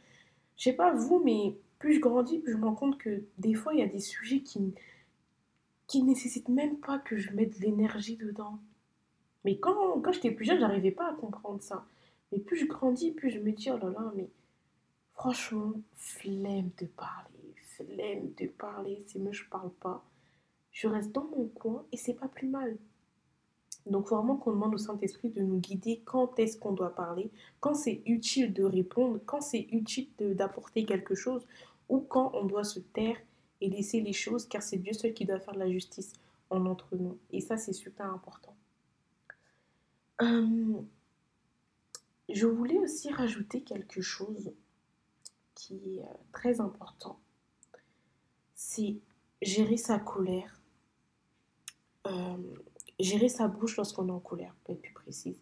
Je 0.57 0.63
sais 0.63 0.73
pas 0.73 0.93
vous, 0.93 1.21
mais 1.23 1.55
plus 1.79 1.95
je 1.95 1.99
grandis, 1.99 2.39
plus 2.39 2.53
je 2.53 2.57
me 2.57 2.65
rends 2.65 2.75
compte 2.75 2.97
que 2.97 3.23
des 3.39 3.55
fois, 3.55 3.73
il 3.73 3.79
y 3.79 3.83
a 3.83 3.87
des 3.87 3.99
sujets 3.99 4.41
qui 4.41 4.73
qui 5.87 6.01
nécessitent 6.03 6.49
même 6.49 6.77
pas 6.77 6.97
que 6.97 7.17
je 7.17 7.31
mette 7.31 7.59
de 7.59 7.65
l'énergie 7.65 8.15
dedans. 8.15 8.59
Mais 9.45 9.57
quand, 9.57 10.11
j'étais 10.11 10.31
plus 10.31 10.45
jeune, 10.45 10.59
j'arrivais 10.59 10.91
pas 10.91 11.11
à 11.11 11.13
comprendre 11.15 11.61
ça. 11.61 11.85
Mais 12.31 12.39
plus 12.39 12.57
je 12.57 12.65
grandis, 12.65 13.11
plus 13.11 13.29
je 13.29 13.39
me 13.39 13.51
dis, 13.51 13.69
oh 13.71 13.77
là 13.77 13.89
là, 13.89 14.11
mais 14.15 14.29
franchement, 15.13 15.73
flemme 15.95 16.69
de 16.79 16.85
parler, 16.85 17.55
flemme 17.77 18.33
de 18.37 18.47
parler, 18.47 19.03
c'est 19.07 19.19
moi 19.19 19.31
je 19.31 19.43
parle 19.49 19.71
pas 19.71 20.03
je 20.73 20.87
reste 20.87 21.11
dans 21.13 21.25
mon 21.25 21.47
coin 21.47 21.85
et 21.91 21.97
c'est 21.97 22.15
pas 22.15 22.27
plus 22.27 22.47
mal. 22.47 22.77
Donc 23.85 24.09
vraiment 24.09 24.35
qu'on 24.35 24.51
demande 24.51 24.75
au 24.75 24.79
Saint-Esprit 24.79 25.29
de 25.29 25.41
nous 25.41 25.59
guider 25.59 26.01
quand 26.03 26.39
est-ce 26.39 26.57
qu'on 26.57 26.71
doit 26.71 26.95
parler, 26.95 27.29
quand 27.59 27.75
c'est 27.75 28.01
utile 28.05 28.53
de 28.53 28.63
répondre, 28.63 29.19
quand 29.25 29.41
c'est 29.41 29.67
utile 29.71 30.09
d'apporter 30.19 30.85
quelque 30.85 31.15
chose 31.15 31.45
ou 31.89 31.99
quand 31.99 32.31
on 32.33 32.45
doit 32.45 32.63
se 32.63 32.79
taire 32.79 33.17
et 33.61 33.69
laisser 33.69 34.01
les 34.01 34.13
choses 34.13 34.47
car 34.47 34.63
c'est 34.63 34.77
Dieu 34.77 34.93
seul 34.93 35.13
qui 35.13 35.25
doit 35.25 35.39
faire 35.39 35.55
la 35.55 35.69
justice 35.69 36.13
en 36.49 36.65
entre 36.65 36.95
nous. 36.95 37.17
Et 37.31 37.39
ça 37.39 37.57
c'est 37.57 37.73
super 37.73 38.11
important. 38.11 38.55
Euh, 40.21 40.81
je 42.29 42.47
voulais 42.47 42.79
aussi 42.79 43.11
rajouter 43.11 43.61
quelque 43.61 44.01
chose 44.01 44.53
qui 45.55 45.97
est 45.97 46.01
euh, 46.01 46.13
très 46.31 46.61
important. 46.61 47.19
C'est 48.55 48.97
gérer 49.41 49.77
sa 49.77 49.99
colère 49.99 50.61
euh, 52.07 52.37
gérer 52.99 53.29
sa 53.29 53.47
bouche 53.47 53.77
lorsqu'on 53.77 54.07
est 54.09 54.11
en 54.11 54.19
colère, 54.19 54.53
pour 54.63 54.75
être 54.75 54.81
plus 54.81 54.93
précise. 54.93 55.39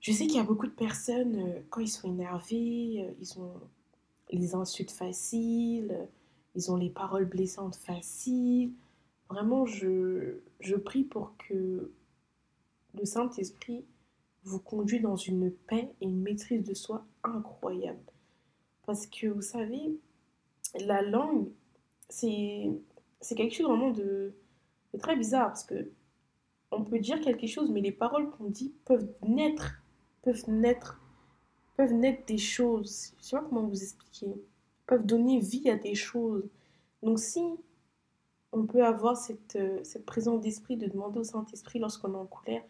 Je 0.00 0.12
sais 0.12 0.26
qu'il 0.26 0.36
y 0.36 0.40
a 0.40 0.44
beaucoup 0.44 0.66
de 0.66 0.72
personnes, 0.72 1.62
quand 1.70 1.80
ils 1.80 1.88
sont 1.88 2.08
énervés, 2.08 3.14
ils 3.20 3.38
ont 3.38 3.60
les 4.30 4.54
insultes 4.54 4.90
faciles, 4.90 6.08
ils 6.54 6.70
ont 6.70 6.76
les 6.76 6.88
paroles 6.88 7.26
blessantes 7.26 7.76
faciles. 7.76 8.72
Vraiment, 9.28 9.66
je, 9.66 10.38
je 10.60 10.76
prie 10.76 11.04
pour 11.04 11.36
que 11.36 11.90
le 12.94 13.04
Saint-Esprit 13.04 13.84
vous 14.44 14.58
conduise 14.58 15.02
dans 15.02 15.16
une 15.16 15.50
paix 15.50 15.92
et 16.00 16.04
une 16.04 16.20
maîtrise 16.20 16.64
de 16.64 16.74
soi 16.74 17.04
incroyable. 17.22 18.00
Parce 18.86 19.06
que 19.06 19.26
vous 19.26 19.42
savez, 19.42 19.98
la 20.74 21.02
langue, 21.02 21.48
c'est 22.08 22.70
quelque 23.36 23.54
chose 23.54 23.66
vraiment 23.66 23.90
de, 23.90 24.34
très 24.98 25.16
bizarre 25.16 25.48
parce 25.48 25.64
que 25.64 25.90
on 26.72 26.84
peut 26.84 27.00
dire 27.00 27.20
quelque 27.20 27.46
chose, 27.46 27.70
mais 27.70 27.80
les 27.80 27.92
paroles 27.92 28.30
qu'on 28.30 28.48
dit 28.48 28.72
peuvent 28.84 29.08
naître, 29.22 29.82
peuvent 30.22 30.48
naître, 30.48 31.00
peuvent 31.76 31.92
naître 31.92 32.24
des 32.26 32.38
choses. 32.38 33.12
Je 33.18 33.24
sais 33.24 33.36
pas 33.36 33.42
comment 33.42 33.66
vous 33.66 33.82
expliquer. 33.82 34.34
Peuvent 34.86 35.04
donner 35.04 35.40
vie 35.40 35.68
à 35.68 35.76
des 35.76 35.96
choses. 35.96 36.48
Donc 37.02 37.18
si 37.18 37.42
on 38.52 38.66
peut 38.66 38.84
avoir 38.84 39.16
cette, 39.16 39.56
euh, 39.56 39.82
cette 39.84 40.06
présence 40.06 40.40
d'esprit 40.40 40.76
de 40.76 40.86
demander 40.86 41.20
au 41.20 41.24
Saint-Esprit 41.24 41.78
lorsqu'on 41.78 42.12
est 42.14 42.16
en 42.16 42.26
colère, 42.26 42.62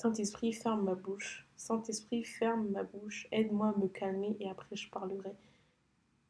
Saint-Esprit, 0.00 0.52
ferme 0.52 0.84
ma 0.84 0.94
bouche. 0.94 1.44
Saint-Esprit, 1.56 2.22
ferme 2.22 2.68
ma 2.68 2.84
bouche. 2.84 3.26
Aide-moi 3.32 3.74
à 3.74 3.78
me 3.78 3.88
calmer 3.88 4.36
et 4.38 4.48
après 4.48 4.76
je 4.76 4.88
parlerai. 4.88 5.34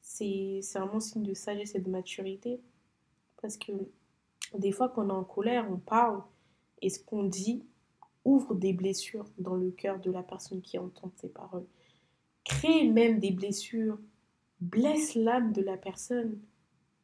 C'est 0.00 0.61
vraiment 0.74 1.00
signe 1.00 1.22
de 1.22 1.35
sagesse 1.35 1.74
et 1.74 1.81
de 1.81 1.90
maturité. 1.90 2.62
Parce 3.42 3.59
que 3.59 3.72
des 4.54 4.72
fois, 4.72 4.88
quand 4.88 5.04
on 5.04 5.11
est 5.11 5.12
en 5.12 5.22
colère, 5.22 5.70
on 5.70 5.76
parle 5.76 6.22
et 6.81 6.88
ce 6.88 6.98
qu'on 6.98 7.24
dit 7.24 7.62
ouvre 8.24 8.54
des 8.54 8.72
blessures 8.72 9.26
dans 9.37 9.54
le 9.54 9.70
cœur 9.70 10.00
de 10.00 10.11
la 10.11 10.22
personne 10.22 10.62
qui 10.62 10.78
entend 10.78 11.12
ces 11.16 11.28
paroles. 11.28 11.66
crée 12.44 12.88
même 12.88 13.20
des 13.20 13.33
blessures, 13.33 13.98
blesse 14.62 15.14
l'âme 15.14 15.52
de 15.52 15.61
la 15.61 15.76
personne. 15.76 16.40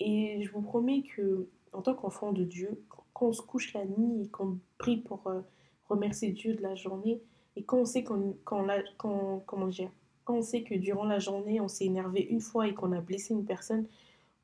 Et 0.00 0.42
je 0.42 0.50
vous 0.50 0.62
promets 0.62 1.02
que, 1.02 1.46
en 1.74 1.82
tant 1.82 1.94
qu'enfant 1.94 2.32
de 2.32 2.42
Dieu, 2.42 2.82
quand 3.12 3.26
on 3.26 3.32
se 3.34 3.42
couche 3.42 3.74
la 3.74 3.84
nuit 3.84 4.22
et 4.22 4.28
qu'on 4.28 4.58
prie 4.78 4.96
pour 4.96 5.26
euh, 5.26 5.42
remercier 5.88 6.32
Dieu 6.32 6.54
de 6.54 6.62
la 6.62 6.74
journée, 6.74 7.20
et 7.56 7.62
quand 7.62 7.78
on 7.78 7.84
sait 7.84 8.02
qu'on, 8.02 8.36
quand, 8.44 9.42
comment 9.46 9.68
dire, 9.68 9.90
quand 10.24 10.36
on 10.36 10.42
sait 10.42 10.62
que 10.62 10.74
durant 10.74 11.04
la 11.04 11.18
journée, 11.18 11.60
on 11.60 11.68
s'est 11.68 11.84
énervé 11.84 12.22
une 12.22 12.40
fois 12.40 12.66
et 12.66 12.74
qu'on 12.74 12.92
a 12.92 13.00
blessé 13.00 13.34
une 13.34 13.44
personne, 13.44 13.86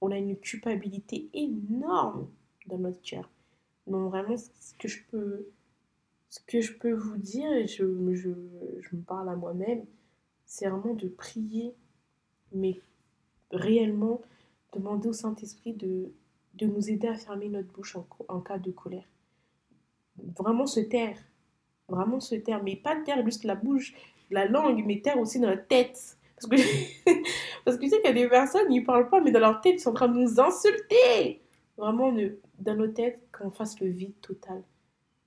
on 0.00 0.10
a 0.10 0.18
une 0.18 0.36
culpabilité 0.36 1.28
énorme 1.34 2.28
dans 2.66 2.78
notre 2.78 3.00
cœur. 3.02 3.28
Donc 3.86 4.10
vraiment, 4.10 4.36
ce 4.36 4.74
que 4.78 4.88
je 4.88 5.02
peux, 5.10 5.46
ce 6.28 6.40
que 6.46 6.60
je 6.60 6.74
peux 6.74 6.92
vous 6.92 7.16
dire, 7.16 7.50
et 7.52 7.66
je, 7.66 7.84
je, 8.14 8.30
je 8.80 8.96
me 8.96 9.02
parle 9.02 9.28
à 9.28 9.36
moi-même, 9.36 9.84
c'est 10.46 10.68
vraiment 10.68 10.94
de 10.94 11.08
prier, 11.08 11.74
mais 12.52 12.80
réellement 13.50 14.20
demander 14.72 15.08
au 15.08 15.12
Saint-Esprit 15.12 15.72
de, 15.72 16.12
de 16.54 16.66
nous 16.66 16.90
aider 16.90 17.08
à 17.08 17.14
fermer 17.14 17.48
notre 17.48 17.72
bouche 17.72 17.96
en 18.28 18.40
cas 18.40 18.58
de 18.58 18.70
colère. 18.70 19.08
Vraiment 20.38 20.66
se 20.66 20.80
taire. 20.80 21.18
Vraiment 21.90 22.20
se 22.20 22.34
taire. 22.36 22.62
Mais 22.62 22.76
pas 22.76 22.96
taire 22.96 23.24
juste 23.24 23.44
la 23.44 23.54
bouche, 23.54 23.94
la 24.30 24.46
langue, 24.46 24.84
mais 24.86 25.00
taire 25.00 25.18
aussi 25.18 25.40
dans 25.40 25.48
la 25.48 25.56
tête. 25.56 26.16
Parce 26.36 26.46
que, 26.46 26.56
parce 27.64 27.76
que 27.76 27.82
tu 27.82 27.90
sais 27.90 27.96
qu'il 28.00 28.06
y 28.06 28.10
a 28.10 28.12
des 28.14 28.28
personnes, 28.28 28.72
ils 28.72 28.84
parlent 28.84 29.08
pas, 29.08 29.20
mais 29.20 29.30
dans 29.30 29.40
leur 29.40 29.60
tête, 29.60 29.74
ils 29.76 29.80
sont 29.80 29.90
en 29.90 29.94
train 29.94 30.08
de 30.08 30.18
nous 30.18 30.40
insulter. 30.40 31.42
Vraiment, 31.76 32.14
dans 32.58 32.74
nos 32.74 32.88
têtes, 32.88 33.20
qu'on 33.32 33.50
fasse 33.50 33.80
le 33.80 33.88
vide 33.88 34.18
total. 34.20 34.62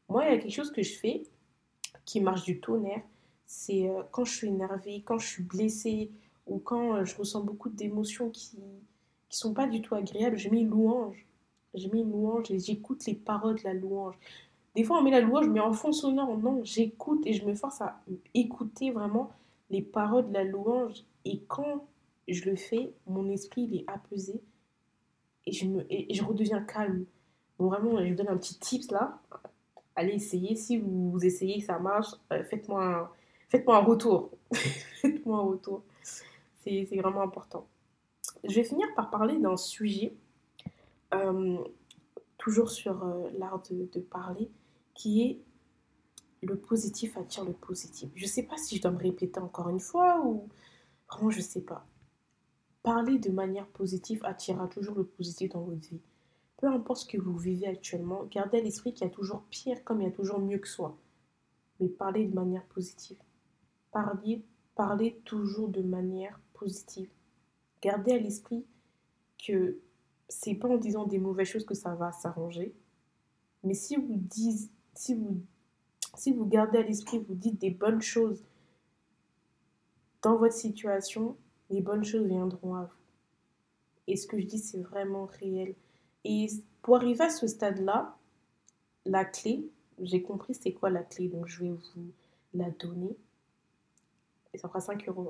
Moi, 0.10 0.26
il 0.26 0.32
y 0.32 0.36
a 0.36 0.38
quelque 0.38 0.54
chose 0.54 0.72
que 0.72 0.84
je 0.84 0.94
fais 0.94 1.24
qui 2.06 2.22
marche 2.22 2.44
du 2.44 2.60
tonnerre. 2.60 3.02
C'est 3.46 3.88
euh, 3.88 4.02
quand 4.12 4.26
je 4.26 4.34
suis 4.34 4.48
énervée, 4.48 5.04
quand 5.06 5.20
je 5.20 5.28
suis 5.28 5.44
blessée, 5.44 6.12
ou 6.48 6.60
quand 6.60 6.96
euh, 6.96 7.06
je 7.06 7.16
ressens 7.16 7.42
beaucoup 7.42 7.70
d'émotions 7.70 8.30
qui 8.30 8.58
qui 9.34 9.40
sont 9.40 9.56
pas 9.56 9.66
du 9.66 9.82
tout 9.82 9.96
agréables, 9.96 10.38
je 10.38 10.48
mets 10.48 10.60
une 10.60 10.70
louange. 10.70 11.26
Je 11.74 11.88
mets 11.88 12.04
louange 12.04 12.52
et 12.52 12.60
j'écoute 12.60 13.04
les 13.08 13.16
paroles 13.16 13.58
de 13.58 13.64
la 13.64 13.74
louange. 13.74 14.14
Des 14.76 14.84
fois, 14.84 15.00
on 15.00 15.04
met 15.04 15.12
la 15.12 15.22
louange, 15.22 15.48
mais 15.48 15.60
en 15.60 15.74
fond 15.74 15.92
sonore, 15.92 16.38
non, 16.38 16.64
j'écoute 16.64 17.22
et 17.26 17.34
je 17.34 17.46
me 17.46 17.54
force 17.54 17.82
à 17.82 18.02
écouter 18.34 18.92
vraiment 18.92 19.32
les 19.70 19.82
paroles 19.82 20.30
de 20.30 20.34
la 20.34 20.44
louange. 20.44 21.04
Et 21.26 21.42
quand 21.48 21.86
je 22.28 22.44
le 22.46 22.56
fais, 22.56 22.94
mon 23.06 23.30
esprit, 23.30 23.64
il 23.64 23.76
est 23.78 23.86
apaisé 23.88 24.42
et 25.46 25.52
je, 25.52 25.68
me, 25.68 25.86
et 25.90 26.14
je 26.14 26.24
redeviens 26.24 26.62
calme. 26.62 27.06
Donc 27.60 27.72
vraiment, 27.72 28.04
je 28.04 28.10
vous 28.10 28.16
donne 28.16 28.30
un 28.30 28.38
petit 28.38 28.58
tips 28.58 28.92
là. 28.92 29.20
Allez 29.96 30.14
essayer. 30.14 30.56
Si 30.56 30.78
vous 30.78 31.20
essayez, 31.24 31.62
ça 31.62 31.78
marche, 31.78 32.10
euh, 32.32 32.44
faites-moi 32.46 32.84
un, 32.84 33.10
faites 33.50 33.68
un 33.70 33.80
retour. 33.80 34.32
faites-moi 34.54 35.38
un 35.38 35.42
retour. 35.42 35.84
C'est 36.64 36.88
vraiment 36.96 37.22
important 37.22 37.68
je 38.44 38.56
vais 38.56 38.64
finir 38.64 38.88
par 38.96 39.10
parler 39.10 39.38
d'un 39.40 39.58
sujet, 39.58 40.14
euh, 41.14 41.58
toujours 42.38 42.70
sur 42.70 43.04
euh, 43.04 43.30
l'art 43.38 43.62
de, 43.70 44.00
parler, 44.00 44.50
qui 44.94 45.22
est 45.22 45.42
le 46.42 46.58
positif 46.58 47.18
attire 47.18 47.46
le 47.46 47.54
positif. 47.54 48.10
Je 48.16 48.24
ne 48.24 48.30
sais 48.30 48.44
pas 48.44 48.58
si 48.58 48.78
je 48.78 48.82
dois 48.82 48.92
me 48.92 48.98
répéter 48.98 49.40
encore 49.40 49.70
une 49.70 49.80
fois 49.80 50.26
ou 50.26 50.50
vraiment 51.10 51.30
je 51.30 51.38
ne 51.38 51.44
sais 51.44 51.62
pas. 51.62 51.88
Parler 52.82 53.18
de 53.18 53.32
manière 53.32 53.68
positive 53.68 54.20
attirera 54.26 54.68
toujours 54.68 54.96
le 54.96 55.06
positif 55.06 55.52
dans 55.52 55.62
votre 55.62 55.88
vie. 55.88 56.02
Peu 56.58 56.68
importe 56.68 57.02
ce 57.02 57.06
que 57.06 57.18
vous 57.18 57.38
vivez 57.38 57.68
actuellement, 57.68 58.26
gardez 58.26 58.58
à 58.60 58.62
l'esprit 58.62 58.94
qu'il 58.94 59.08
y 59.08 59.10
a 59.10 59.14
toujours 59.14 59.44
pire 59.50 59.84
comme 59.84 60.02
il 60.02 60.06
y 60.06 60.08
a 60.08 60.12
toujours 60.12 60.40
mieux 60.40 60.60
que 60.60 60.68
soi. 60.68 60.98
Mais 61.80 61.88
parlez 61.88 62.26
de 62.26 62.34
manière 62.34 62.66
positive. 62.66 63.18
Parlez, 63.92 65.22
toujours 65.26 65.70
de 65.70 65.82
manière 65.82 66.40
positive. 66.54 67.10
Gardez 67.82 68.14
à 68.14 68.18
l'esprit 68.18 68.66
que 69.46 69.80
c'est 70.30 70.56
pas 70.56 70.70
en 70.70 70.78
disant 70.78 71.06
des 71.06 71.20
mauvaises 71.20 71.48
choses 71.48 71.66
que 71.66 71.76
ça 71.76 71.94
va 71.96 72.12
s'arranger. 72.12 72.74
Mais 73.64 73.74
si 73.74 73.96
vous 73.96 74.16
dites, 74.16 74.72
si 74.96 75.16
vous, 75.16 75.42
si 76.16 76.34
vous 76.34 76.46
gardez 76.46 76.80
à 76.80 76.84
l'esprit, 76.84 77.20
vous 77.20 77.36
dites 77.36 77.60
des 77.60 77.72
bonnes 77.72 78.02
choses 78.02 78.44
dans 80.22 80.38
votre 80.38 80.56
situation, 80.56 81.38
les 81.70 81.82
bonnes 81.82 82.04
choses 82.04 82.26
viendront 82.26 82.76
à 82.76 82.84
vous. 82.84 83.04
Et 84.08 84.16
ce 84.16 84.28
que 84.28 84.40
je 84.40 84.46
dis, 84.46 84.58
c'est 84.58 84.80
vraiment 84.80 85.26
réel. 85.26 85.76
Et 86.24 86.48
pour 86.82 86.96
arriver 86.96 87.26
à 87.26 87.30
ce 87.30 87.48
stade-là, 87.48 88.18
la 89.06 89.26
clé, 89.26 89.70
j'ai 90.00 90.22
compris 90.22 90.54
c'est 90.54 90.74
quoi 90.74 90.90
la 90.90 91.04
clé, 91.04 91.28
donc 91.28 91.48
je 91.48 91.64
vais 91.64 91.72
vous 91.72 92.12
la 92.54 92.70
donner. 92.72 93.16
Et 94.54 94.58
ça 94.58 94.68
fera 94.68 94.80
5 94.80 95.08
euros. 95.10 95.30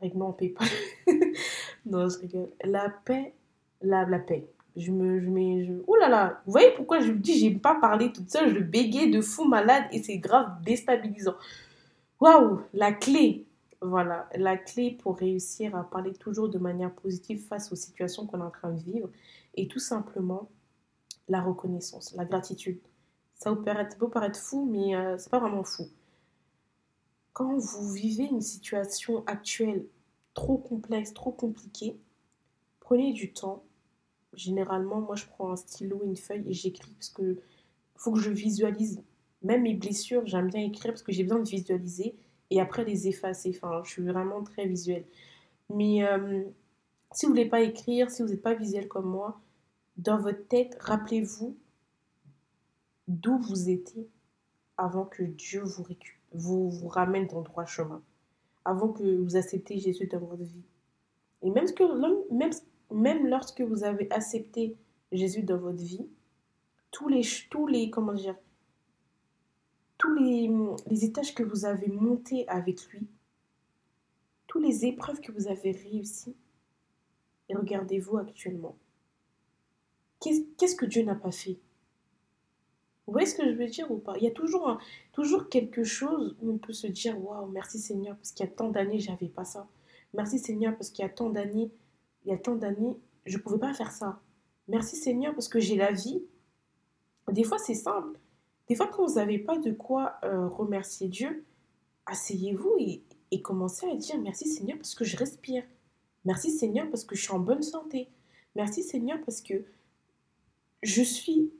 Règlement 0.00 0.32
PayPal. 0.32 0.68
non, 1.86 2.08
je 2.08 2.18
rigole. 2.18 2.50
La 2.64 2.90
paix, 2.90 3.34
la, 3.80 4.04
la 4.04 4.18
paix. 4.18 4.48
Je 4.76 4.92
me, 4.92 5.20
je 5.20 5.28
mets, 5.28 5.64
je... 5.64 5.72
Oh 5.86 5.96
là 5.96 6.08
là, 6.08 6.42
vous 6.44 6.52
voyez 6.52 6.70
pourquoi 6.76 7.00
je 7.00 7.12
me 7.12 7.18
dis, 7.18 7.38
j'ai 7.38 7.50
pas 7.50 7.76
parlé 7.80 8.12
toute 8.12 8.30
seule, 8.30 8.54
je 8.54 8.60
bégayais 8.60 9.08
de 9.08 9.20
fou 9.20 9.44
malade 9.44 9.84
et 9.90 10.02
c'est 10.02 10.18
grave 10.18 10.62
déstabilisant. 10.62 11.34
Waouh, 12.20 12.60
la 12.74 12.92
clé, 12.92 13.46
voilà, 13.80 14.28
la 14.34 14.56
clé 14.56 14.90
pour 14.90 15.16
réussir 15.16 15.74
à 15.74 15.84
parler 15.84 16.12
toujours 16.12 16.48
de 16.48 16.58
manière 16.58 16.92
positive 16.92 17.46
face 17.46 17.72
aux 17.72 17.76
situations 17.76 18.26
qu'on 18.26 18.40
est 18.40 18.44
en 18.44 18.50
train 18.50 18.72
de 18.72 18.80
vivre 18.80 19.08
et 19.54 19.68
tout 19.68 19.78
simplement 19.78 20.48
la 21.28 21.40
reconnaissance, 21.40 22.14
la 22.14 22.24
gratitude. 22.24 22.78
Ça 23.34 23.54
peut 23.54 23.62
paraître, 23.62 23.98
paraître 24.08 24.38
fou, 24.38 24.68
mais 24.70 24.94
euh, 24.94 25.16
c'est 25.18 25.30
pas 25.30 25.40
vraiment 25.40 25.64
fou 25.64 25.84
quand 27.36 27.58
vous 27.58 27.92
vivez 27.92 28.24
une 28.24 28.40
situation 28.40 29.22
actuelle 29.26 29.84
trop 30.32 30.56
complexe, 30.56 31.12
trop 31.12 31.32
compliquée, 31.32 32.00
prenez 32.80 33.12
du 33.12 33.34
temps. 33.34 33.62
Généralement, 34.36 35.00
moi, 35.00 35.16
je 35.16 35.26
prends 35.26 35.50
un 35.50 35.56
stylo, 35.56 36.00
une 36.04 36.16
feuille 36.16 36.44
et 36.46 36.52
j'écris 36.52 36.92
parce 36.92 37.08
que 37.08 37.38
faut 37.96 38.12
que 38.12 38.20
je 38.20 38.30
visualise. 38.30 39.02
Même 39.42 39.62
mes 39.62 39.74
blessures, 39.74 40.26
j'aime 40.26 40.48
bien 40.48 40.62
écrire 40.62 40.92
parce 40.92 41.02
que 41.02 41.12
j'ai 41.12 41.22
besoin 41.22 41.40
de 41.40 41.48
visualiser 41.48 42.14
et 42.50 42.60
après 42.60 42.84
les 42.84 43.08
effacer. 43.08 43.56
Enfin, 43.56 43.82
je 43.84 43.90
suis 43.90 44.02
vraiment 44.02 44.42
très 44.42 44.66
visuelle. 44.66 45.04
Mais 45.70 46.04
euh, 46.04 46.44
si 47.12 47.26
vous 47.26 47.32
voulez 47.32 47.48
pas 47.48 47.60
écrire, 47.60 48.10
si 48.10 48.22
vous 48.22 48.28
n'êtes 48.28 48.42
pas 48.42 48.54
visuel 48.54 48.88
comme 48.88 49.06
moi, 49.06 49.40
dans 49.96 50.18
votre 50.18 50.46
tête, 50.46 50.76
rappelez-vous 50.80 51.56
d'où 53.08 53.38
vous 53.38 53.70
étiez 53.70 54.08
avant 54.76 55.06
que 55.06 55.22
Dieu 55.22 55.62
vous 56.32 56.88
ramène 56.88 57.26
dans 57.26 57.38
le 57.38 57.44
droit 57.44 57.64
chemin, 57.64 58.02
avant 58.64 58.88
que 58.88 59.22
vous 59.22 59.36
acceptez 59.36 59.78
Jésus 59.78 60.06
dans 60.06 60.18
votre 60.18 60.42
vie. 60.42 60.64
Et 61.42 61.50
même, 61.50 61.66
que, 61.72 62.34
même, 62.34 62.50
même 62.92 63.26
lorsque 63.26 63.60
vous 63.60 63.84
avez 63.84 64.10
accepté 64.10 64.76
Jésus 65.12 65.42
dans 65.42 65.58
votre 65.58 65.82
vie, 65.82 66.06
tous 66.90 67.08
les, 67.08 67.22
tous 67.50 67.66
les, 67.66 67.90
comment 67.90 68.14
dire, 68.14 68.36
tous 69.98 70.14
les, 70.14 70.50
les 70.86 71.04
étages 71.04 71.34
que 71.34 71.42
vous 71.42 71.64
avez 71.64 71.88
montés 71.88 72.48
avec 72.48 72.86
lui, 72.88 73.06
toutes 74.46 74.64
les 74.64 74.86
épreuves 74.86 75.20
que 75.20 75.32
vous 75.32 75.48
avez 75.48 75.72
réussies, 75.72 76.36
et 77.48 77.56
regardez-vous 77.56 78.18
actuellement. 78.18 78.76
Qu'est-ce 80.20 80.74
que 80.74 80.86
Dieu 80.86 81.02
n'a 81.02 81.14
pas 81.14 81.30
fait? 81.30 81.58
Vous 83.06 83.12
voyez 83.12 83.26
ce 83.26 83.36
que 83.36 83.46
je 83.46 83.54
veux 83.56 83.68
dire 83.68 83.90
ou 83.90 83.98
pas? 83.98 84.16
Il 84.16 84.24
y 84.24 84.26
a 84.26 84.32
toujours, 84.32 84.78
toujours 85.12 85.48
quelque 85.48 85.84
chose 85.84 86.36
où 86.42 86.50
on 86.50 86.58
peut 86.58 86.72
se 86.72 86.88
dire 86.88 87.22
Waouh, 87.22 87.46
merci 87.46 87.78
Seigneur, 87.78 88.16
parce 88.16 88.32
qu'il 88.32 88.44
y 88.44 88.48
a 88.48 88.52
tant 88.52 88.68
d'années, 88.68 88.98
j'avais 88.98 89.28
pas 89.28 89.44
ça. 89.44 89.68
Merci 90.12 90.38
Seigneur, 90.38 90.74
parce 90.76 90.90
qu'il 90.90 91.04
y 91.04 91.06
a 91.06 91.10
tant 91.10 91.30
d'années, 91.30 91.70
il 92.26 92.30
y 92.30 92.34
a 92.34 92.38
tant 92.38 92.56
d'années, 92.56 92.96
je 93.24 93.38
ne 93.38 93.42
pouvais 93.42 93.58
pas 93.58 93.72
faire 93.72 93.92
ça. 93.92 94.20
Merci 94.68 94.96
Seigneur, 94.96 95.32
parce 95.32 95.48
que 95.48 95.60
j'ai 95.60 95.76
la 95.76 95.92
vie. 95.92 96.22
Des 97.30 97.44
fois, 97.44 97.58
c'est 97.58 97.74
simple. 97.74 98.18
Des 98.68 98.74
fois, 98.74 98.88
quand 98.88 99.06
vous 99.06 99.14
n'avez 99.14 99.38
pas 99.38 99.58
de 99.58 99.70
quoi 99.70 100.16
euh, 100.24 100.48
remercier 100.48 101.08
Dieu, 101.08 101.44
asseyez-vous 102.04 102.76
et, 102.78 103.02
commencez 103.42 103.86
à 103.86 103.94
dire 103.94 104.18
Merci 104.20 104.48
Seigneur, 104.48 104.76
parce 104.76 104.94
que 104.94 105.04
je 105.04 105.16
respire. 105.16 105.62
Merci 106.24 106.50
Seigneur, 106.50 106.88
parce 106.90 107.04
que 107.04 107.14
je 107.14 107.22
suis 107.22 107.32
en 107.32 107.38
bonne 107.38 107.62
santé. 107.62 108.08
Merci 108.56 108.82
Seigneur, 108.82 109.18
parce 109.24 109.40
que 109.40 109.64
je 110.82 111.02
suis 111.02 111.52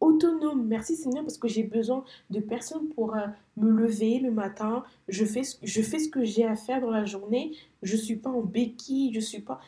autonome. 0.00 0.66
Merci 0.66 0.96
Seigneur 0.96 1.24
parce 1.24 1.38
que 1.38 1.48
j'ai 1.48 1.62
besoin 1.62 2.04
de 2.30 2.40
personnes 2.40 2.88
pour 2.90 3.14
euh, 3.14 3.26
me 3.56 3.70
lever 3.70 4.18
le 4.18 4.30
matin. 4.30 4.84
Je 5.08 5.24
fais, 5.24 5.42
je 5.62 5.82
fais 5.82 5.98
ce 5.98 6.08
que 6.08 6.24
j'ai 6.24 6.44
à 6.44 6.56
faire 6.56 6.80
dans 6.80 6.90
la 6.90 7.04
journée. 7.04 7.56
Je 7.82 7.96
ne 7.96 8.00
suis 8.00 8.16
pas 8.16 8.30
en 8.30 8.42
béquille. 8.42 9.12
Je 9.14 9.20
suis 9.20 9.40
pas. 9.40 9.60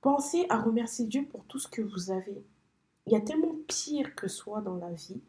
Pensez 0.00 0.46
à 0.48 0.60
remercier 0.60 1.06
Dieu 1.06 1.26
pour 1.26 1.44
tout 1.44 1.58
ce 1.58 1.68
que 1.68 1.82
vous 1.82 2.10
avez. 2.10 2.44
Il 3.06 3.12
y 3.12 3.16
a 3.16 3.20
tellement 3.20 3.56
pire 3.66 4.14
que 4.14 4.28
soi 4.28 4.60
dans 4.60 4.76
la 4.76 4.92
vie. 4.92 5.20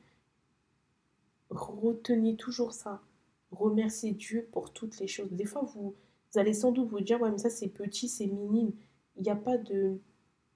Retenez 1.50 2.36
toujours 2.36 2.74
ça. 2.74 3.02
Remerciez 3.52 4.12
Dieu 4.12 4.48
pour 4.52 4.72
toutes 4.72 5.00
les 5.00 5.08
choses. 5.08 5.32
Des 5.32 5.46
fois, 5.46 5.64
vous, 5.74 5.96
allez 6.36 6.54
sans 6.54 6.72
doute 6.72 6.90
vous 6.90 7.00
dire, 7.00 7.20
ouais, 7.22 7.32
mais 7.32 7.38
ça 7.40 7.50
c'est 7.50 7.70
petit, 7.70 8.08
c'est 8.08 8.28
minime. 8.28 8.72
Il 9.18 9.24
n'y 9.24 9.32
a 9.32 9.36
pas 9.36 9.58
de, 9.58 10.00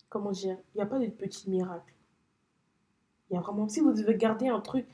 comment 0.09 0.31
dire, 0.31 0.57
il 0.73 0.77
n'y 0.77 0.83
a 0.83 0.85
pas 0.85 0.99
de 0.99 1.07
petit 1.07 1.49
miracle 1.49 1.93
il 3.33 3.37
y 3.37 3.39
a 3.39 3.41
vraiment, 3.41 3.67
si 3.67 3.79
vous 3.79 3.93
devez 3.93 4.15
garder 4.15 4.47
un 4.47 4.59
truc 4.59 4.85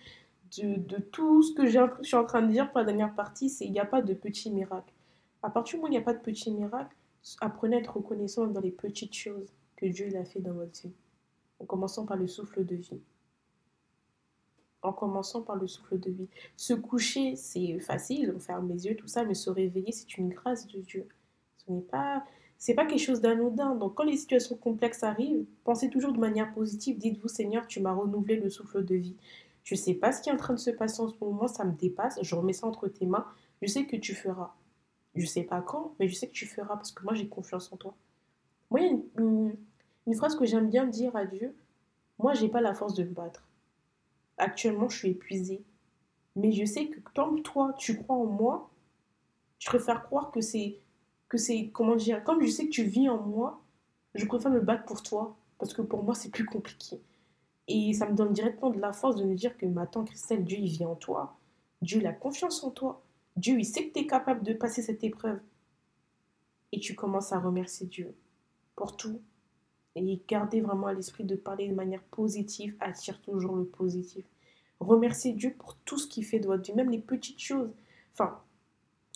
de, 0.58 0.76
de 0.76 0.98
tout 0.98 1.44
ce 1.44 1.54
que 1.54 1.68
je 1.68 1.80
suis 2.04 2.16
en 2.16 2.24
train 2.24 2.42
de 2.42 2.50
dire 2.50 2.72
pour 2.72 2.80
la 2.80 2.86
dernière 2.86 3.14
partie, 3.14 3.50
c'est 3.50 3.66
il 3.66 3.72
n'y 3.74 3.82
a 3.82 3.86
pas 3.86 4.02
de 4.02 4.14
petit 4.14 4.50
miracle. 4.50 4.94
À 5.44 5.50
partir 5.50 5.74
du 5.74 5.78
moment 5.78 5.90
où 5.90 5.92
il 5.92 5.98
n'y 5.98 6.02
a 6.02 6.06
pas 6.06 6.14
de 6.14 6.20
petits 6.20 6.52
miracles, 6.52 6.96
apprenez 7.42 7.78
à 7.78 7.80
être 7.80 7.98
reconnaissant 7.98 8.48
dans 8.48 8.62
les 8.62 8.72
petites 8.72 9.14
choses 9.14 9.54
que 9.76 9.86
Dieu 9.86 10.10
a 10.16 10.26
fait 10.26 10.40
dans 10.40 10.54
votre 10.54 10.82
vie. 10.82 10.94
En 11.60 11.66
commençant 11.66 12.06
par 12.06 12.18
le 12.18 12.28
souffle 12.28 12.66
de 12.66 12.76
vie. 12.76 13.02
En 14.82 14.94
commençant 14.94 15.42
par 15.42 15.58
le 15.58 15.68
souffle 15.68 16.00
de 16.00 16.10
vie. 16.10 16.30
Se 16.56 16.74
coucher, 16.74 17.36
c'est 17.36 17.80
facile, 17.80 18.34
on 18.36 18.40
ferme 18.40 18.70
les 18.70 18.86
yeux, 18.86 18.96
tout 18.96 19.08
ça, 19.08 19.26
mais 19.26 19.34
se 19.34 19.50
réveiller, 19.50 19.92
c'est 19.92 20.18
une 20.18 20.30
grâce 20.30 20.68
de 20.68 20.80
Dieu. 20.80 21.08
Ce 21.58 21.72
n'est 21.72 21.82
pas, 21.82 22.24
c'est 22.58 22.74
pas 22.74 22.86
quelque 22.86 23.04
chose 23.04 23.20
d'anodin. 23.20 23.76
Donc 23.76 23.96
quand 23.96 24.06
les 24.06 24.18
situations 24.18 24.56
complexes 24.56 25.04
arrivent, 25.04 25.46
pensez 25.64 25.90
toujours 25.90 26.14
de 26.14 26.20
manière 26.20 26.54
positive. 26.54 26.98
Dites-vous, 26.98 27.28
Seigneur, 27.28 27.68
tu 27.68 27.82
m'as 27.82 27.94
renouvelé 27.94 28.38
le 28.38 28.50
souffle 28.50 28.86
de 28.86 28.96
vie. 28.96 29.18
Je 29.64 29.76
ne 29.76 29.80
sais 29.80 29.94
pas 29.94 30.12
ce 30.12 30.22
qui 30.22 30.30
est 30.30 30.34
en 30.34 30.38
train 30.38 30.54
de 30.54 30.60
se 30.60 30.72
passer 30.72 31.02
en 31.02 31.10
ce 31.10 31.16
moment, 31.22 31.48
ça 31.48 31.64
me 31.66 31.74
dépasse. 31.74 32.18
Je 32.22 32.36
remets 32.36 32.54
ça 32.54 32.66
entre 32.66 32.88
tes 32.88 33.06
mains. 33.06 33.28
Je 33.62 33.68
sais 33.68 33.86
que 33.86 33.98
tu 33.98 34.16
feras. 34.16 34.56
Je 35.20 35.26
sais 35.26 35.44
pas 35.44 35.62
quand, 35.62 35.94
mais 36.00 36.08
je 36.08 36.16
sais 36.16 36.28
que 36.28 36.34
tu 36.34 36.46
feras 36.46 36.76
parce 36.76 36.92
que 36.92 37.04
moi 37.04 37.14
j'ai 37.14 37.28
confiance 37.28 37.72
en 37.74 37.78
toi. 37.78 37.94
Moi, 38.72 38.80
il 38.82 38.86
y 38.86 38.90
a 38.90 39.22
une, 39.22 40.16
phrase 40.16 40.36
que 40.36 40.46
j'aime 40.46 40.70
bien 40.70 40.86
dire 40.86 41.16
à 41.16 41.26
Dieu. 41.26 41.56
Moi, 42.20 42.34
j'ai 42.34 42.48
pas 42.48 42.62
la 42.62 42.74
force 42.74 42.94
de 42.94 43.04
me 43.04 43.12
battre. 43.12 43.44
Actuellement, 44.38 44.90
je 44.90 44.98
suis 44.98 45.10
épuisée. 45.10 45.64
Mais 46.36 46.52
je 46.52 46.66
sais 46.66 46.88
que 46.88 47.00
tant 47.14 47.36
que 47.36 47.42
toi, 47.42 47.74
tu 47.78 47.98
crois 47.98 48.16
en 48.16 48.26
moi, 48.26 48.70
je 49.58 49.68
préfère 49.68 50.04
croire 50.04 50.32
que 50.32 50.42
c'est 50.42 50.78
que 51.28 51.38
c'est 51.38 51.70
comment 51.74 51.96
dire, 51.96 52.24
comme 52.24 52.42
je 52.42 52.50
sais 52.50 52.66
que 52.66 52.72
tu 52.72 52.84
vis 52.84 53.10
en 53.10 53.22
moi, 53.22 53.62
je 54.16 54.26
préfère 54.26 54.52
me 54.52 54.62
battre 54.62 54.86
pour 54.86 55.04
toi 55.04 55.36
parce 55.60 55.74
que 55.74 55.82
pour 55.84 56.04
moi 56.04 56.16
c'est 56.16 56.32
plus 56.32 56.46
compliqué. 56.46 57.00
Et 57.68 57.94
ça 57.94 58.08
me 58.08 58.16
donne 58.16 58.34
directement 58.34 58.72
de 58.72 58.80
la 58.80 58.94
force 58.94 59.16
de 59.16 59.24
me 59.26 59.36
dire 59.36 59.56
que 59.58 59.68
maintenant, 59.68 60.04
Christelle, 60.04 60.44
Dieu, 60.44 60.58
il 60.58 60.70
vit 60.70 60.86
en 60.86 60.96
toi. 60.96 61.38
Dieu, 61.84 62.00
il 62.00 62.08
a 62.08 62.14
confiance 62.14 62.64
en 62.64 62.72
toi. 62.72 63.04
Dieu, 63.40 63.58
il 63.58 63.66
sait 63.66 63.88
que 63.88 63.94
tu 63.94 64.00
es 64.00 64.08
capable 64.08 64.44
de 64.44 64.52
passer 64.52 64.82
cette 64.82 65.02
épreuve. 65.04 65.40
Et 66.74 66.80
tu 66.80 66.94
commences 66.94 67.32
à 67.32 67.40
remercier 67.40 67.88
Dieu 67.88 68.14
pour 68.76 68.98
tout. 68.98 69.22
Et 69.96 70.22
garder 70.28 70.60
vraiment 70.60 70.88
à 70.88 70.94
l'esprit 70.94 71.24
de 71.24 71.36
parler 71.36 71.70
de 71.70 71.74
manière 71.74 72.04
positive 72.04 72.76
attire 72.82 73.22
toujours 73.22 73.56
le 73.56 73.64
positif. 73.64 74.26
Remercier 74.82 75.32
Dieu 75.32 75.56
pour 75.58 75.76
tout 75.78 75.98
ce 75.98 76.08
qu'il 76.08 76.26
fait 76.26 76.40
de 76.40 76.48
votre 76.48 76.64
vie, 76.64 76.74
même 76.74 76.90
les 76.90 77.00
petites 77.00 77.40
choses. 77.40 77.72
Enfin, 78.14 78.40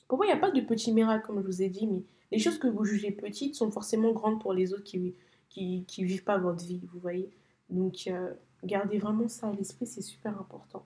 pour 0.07 0.17
moi, 0.17 0.25
il 0.25 0.29
n'y 0.29 0.35
a 0.35 0.39
pas 0.39 0.51
de 0.51 0.61
petits 0.61 0.93
miracles, 0.93 1.25
comme 1.27 1.41
je 1.41 1.45
vous 1.45 1.61
ai 1.61 1.69
dit, 1.69 1.85
mais 1.85 2.03
les 2.31 2.39
choses 2.39 2.57
que 2.57 2.67
vous 2.67 2.85
jugez 2.85 3.11
petites 3.11 3.55
sont 3.55 3.71
forcément 3.71 4.13
grandes 4.13 4.41
pour 4.41 4.53
les 4.53 4.73
autres 4.73 4.83
qui 4.83 5.15
ne 5.57 6.05
vivent 6.05 6.23
pas 6.23 6.37
votre 6.37 6.63
vie, 6.63 6.81
vous 6.93 6.99
voyez. 6.99 7.29
Donc, 7.69 8.07
euh, 8.07 8.33
gardez 8.63 8.99
vraiment 8.99 9.27
ça 9.27 9.47
à 9.47 9.53
l'esprit, 9.53 9.85
c'est 9.85 10.01
super 10.01 10.39
important. 10.39 10.85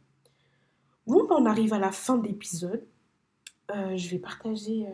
Bon, 1.06 1.26
ben, 1.26 1.36
on 1.38 1.46
arrive 1.46 1.74
à 1.74 1.80
la 1.80 1.92
fin 1.92 2.18
de 2.18 2.28
l'épisode. 2.28 2.84
Euh, 3.72 3.98
je 3.98 4.10
vais 4.10 4.20
partager 4.20 4.88
euh, 4.88 4.92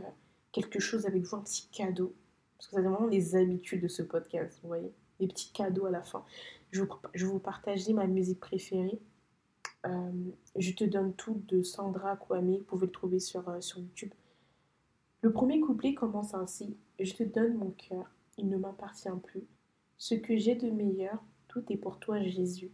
quelque 0.52 0.80
chose 0.80 1.06
avec 1.06 1.24
vous, 1.24 1.36
un 1.36 1.42
petit 1.42 1.68
cadeau. 1.72 2.16
Parce 2.58 2.68
que 2.68 2.76
c'est 2.76 2.82
vraiment 2.82 3.08
les 3.08 3.36
habitudes 3.36 3.82
de 3.82 3.88
ce 3.88 4.02
podcast, 4.02 4.60
vous 4.62 4.68
voyez. 4.68 4.92
Des 5.20 5.28
petits 5.28 5.52
cadeaux 5.52 5.86
à 5.86 5.92
la 5.92 6.02
fin. 6.02 6.26
Je 6.72 6.82
vais 6.82 7.26
vous 7.26 7.40
partager 7.40 7.94
ma 7.94 8.08
musique 8.08 8.40
préférée. 8.40 9.00
je 10.56 10.72
te 10.72 10.84
donne 10.84 11.14
tout 11.14 11.42
de 11.48 11.62
Sandra 11.62 12.16
Kwame. 12.18 12.58
Vous 12.58 12.64
pouvez 12.64 12.88
le 12.88 12.92
trouver 12.92 13.20
sur, 13.20 13.44
sur 13.64 13.80
YouTube. 13.80 14.12
Le 15.22 15.32
premier 15.32 15.62
couplet 15.62 15.94
commence 15.94 16.34
ainsi. 16.34 16.76
Je 17.00 17.14
te 17.14 17.24
donne 17.24 17.56
mon 17.56 17.72
cœur, 17.72 18.12
il 18.38 18.50
ne 18.50 18.58
m'appartient 18.58 19.08
plus. 19.24 19.48
Ce 19.98 20.16
que 20.16 20.36
j'ai 20.36 20.56
de 20.56 20.70
meilleur, 20.70 21.24
tout 21.48 21.64
est 21.72 21.78
pour 21.78 21.98
toi, 21.98 22.22
Jésus. 22.22 22.72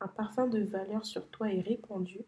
Un 0.00 0.08
parfum 0.08 0.46
de 0.46 0.60
valeur 0.60 1.04
sur 1.04 1.28
toi 1.28 1.52
est 1.52 1.60
répandu. 1.60 2.20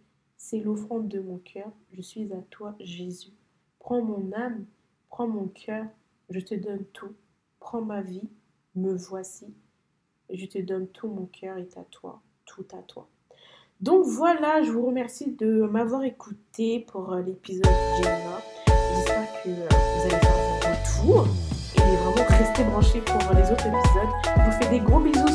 C'est 0.45 0.59
l'offrande 0.59 1.07
de 1.07 1.21
mon 1.21 1.39
cœur. 1.39 1.71
Je 1.93 2.03
suis 2.03 2.33
à 2.33 2.43
toi, 2.51 2.75
Jésus. 2.81 3.31
Prends 3.79 4.03
mon 4.03 4.33
âme, 4.33 4.65
prends 5.09 5.29
mon 5.29 5.47
cœur. 5.47 5.87
Je 6.31 6.41
te 6.41 6.57
donne 6.57 6.85
tout. 6.93 7.15
Prends 7.61 7.81
ma 7.81 8.03
vie. 8.03 8.29
Me 8.75 8.93
voici. 8.93 9.55
Je 10.31 10.45
te 10.47 10.59
donne 10.59 10.89
tout. 10.89 11.07
Mon 11.07 11.27
cœur 11.27 11.59
est 11.59 11.79
à 11.79 11.85
toi. 11.85 12.21
Tout 12.45 12.67
à 12.77 12.83
toi. 12.83 13.09
Donc 13.81 14.05
voilà, 14.05 14.65
je 14.65 14.73
vous 14.73 14.85
remercie 14.85 15.31
de 15.31 15.63
m'avoir 15.63 16.03
écouté 16.03 16.81
pour 16.81 17.13
euh, 17.13 17.23
l'épisode 17.23 17.65
Jenna. 17.99 18.43
J'espère 18.67 19.43
que 19.45 19.49
euh, 19.49 19.69
vous 19.71 20.03
allez 20.03 20.21
faire 20.21 20.37
un 20.37 20.75
retour 20.75 21.27
et 21.77 21.97
vraiment 21.97 22.29
rester 22.29 22.65
branchés 22.65 23.01
pour 23.01 23.33
les 23.33 23.49
autres 23.49 23.69
épisodes. 23.69 24.13
Je 24.25 24.43
vous 24.43 24.61
fais 24.61 24.71
des 24.71 24.81
gros 24.81 24.99
bisous 24.99 25.29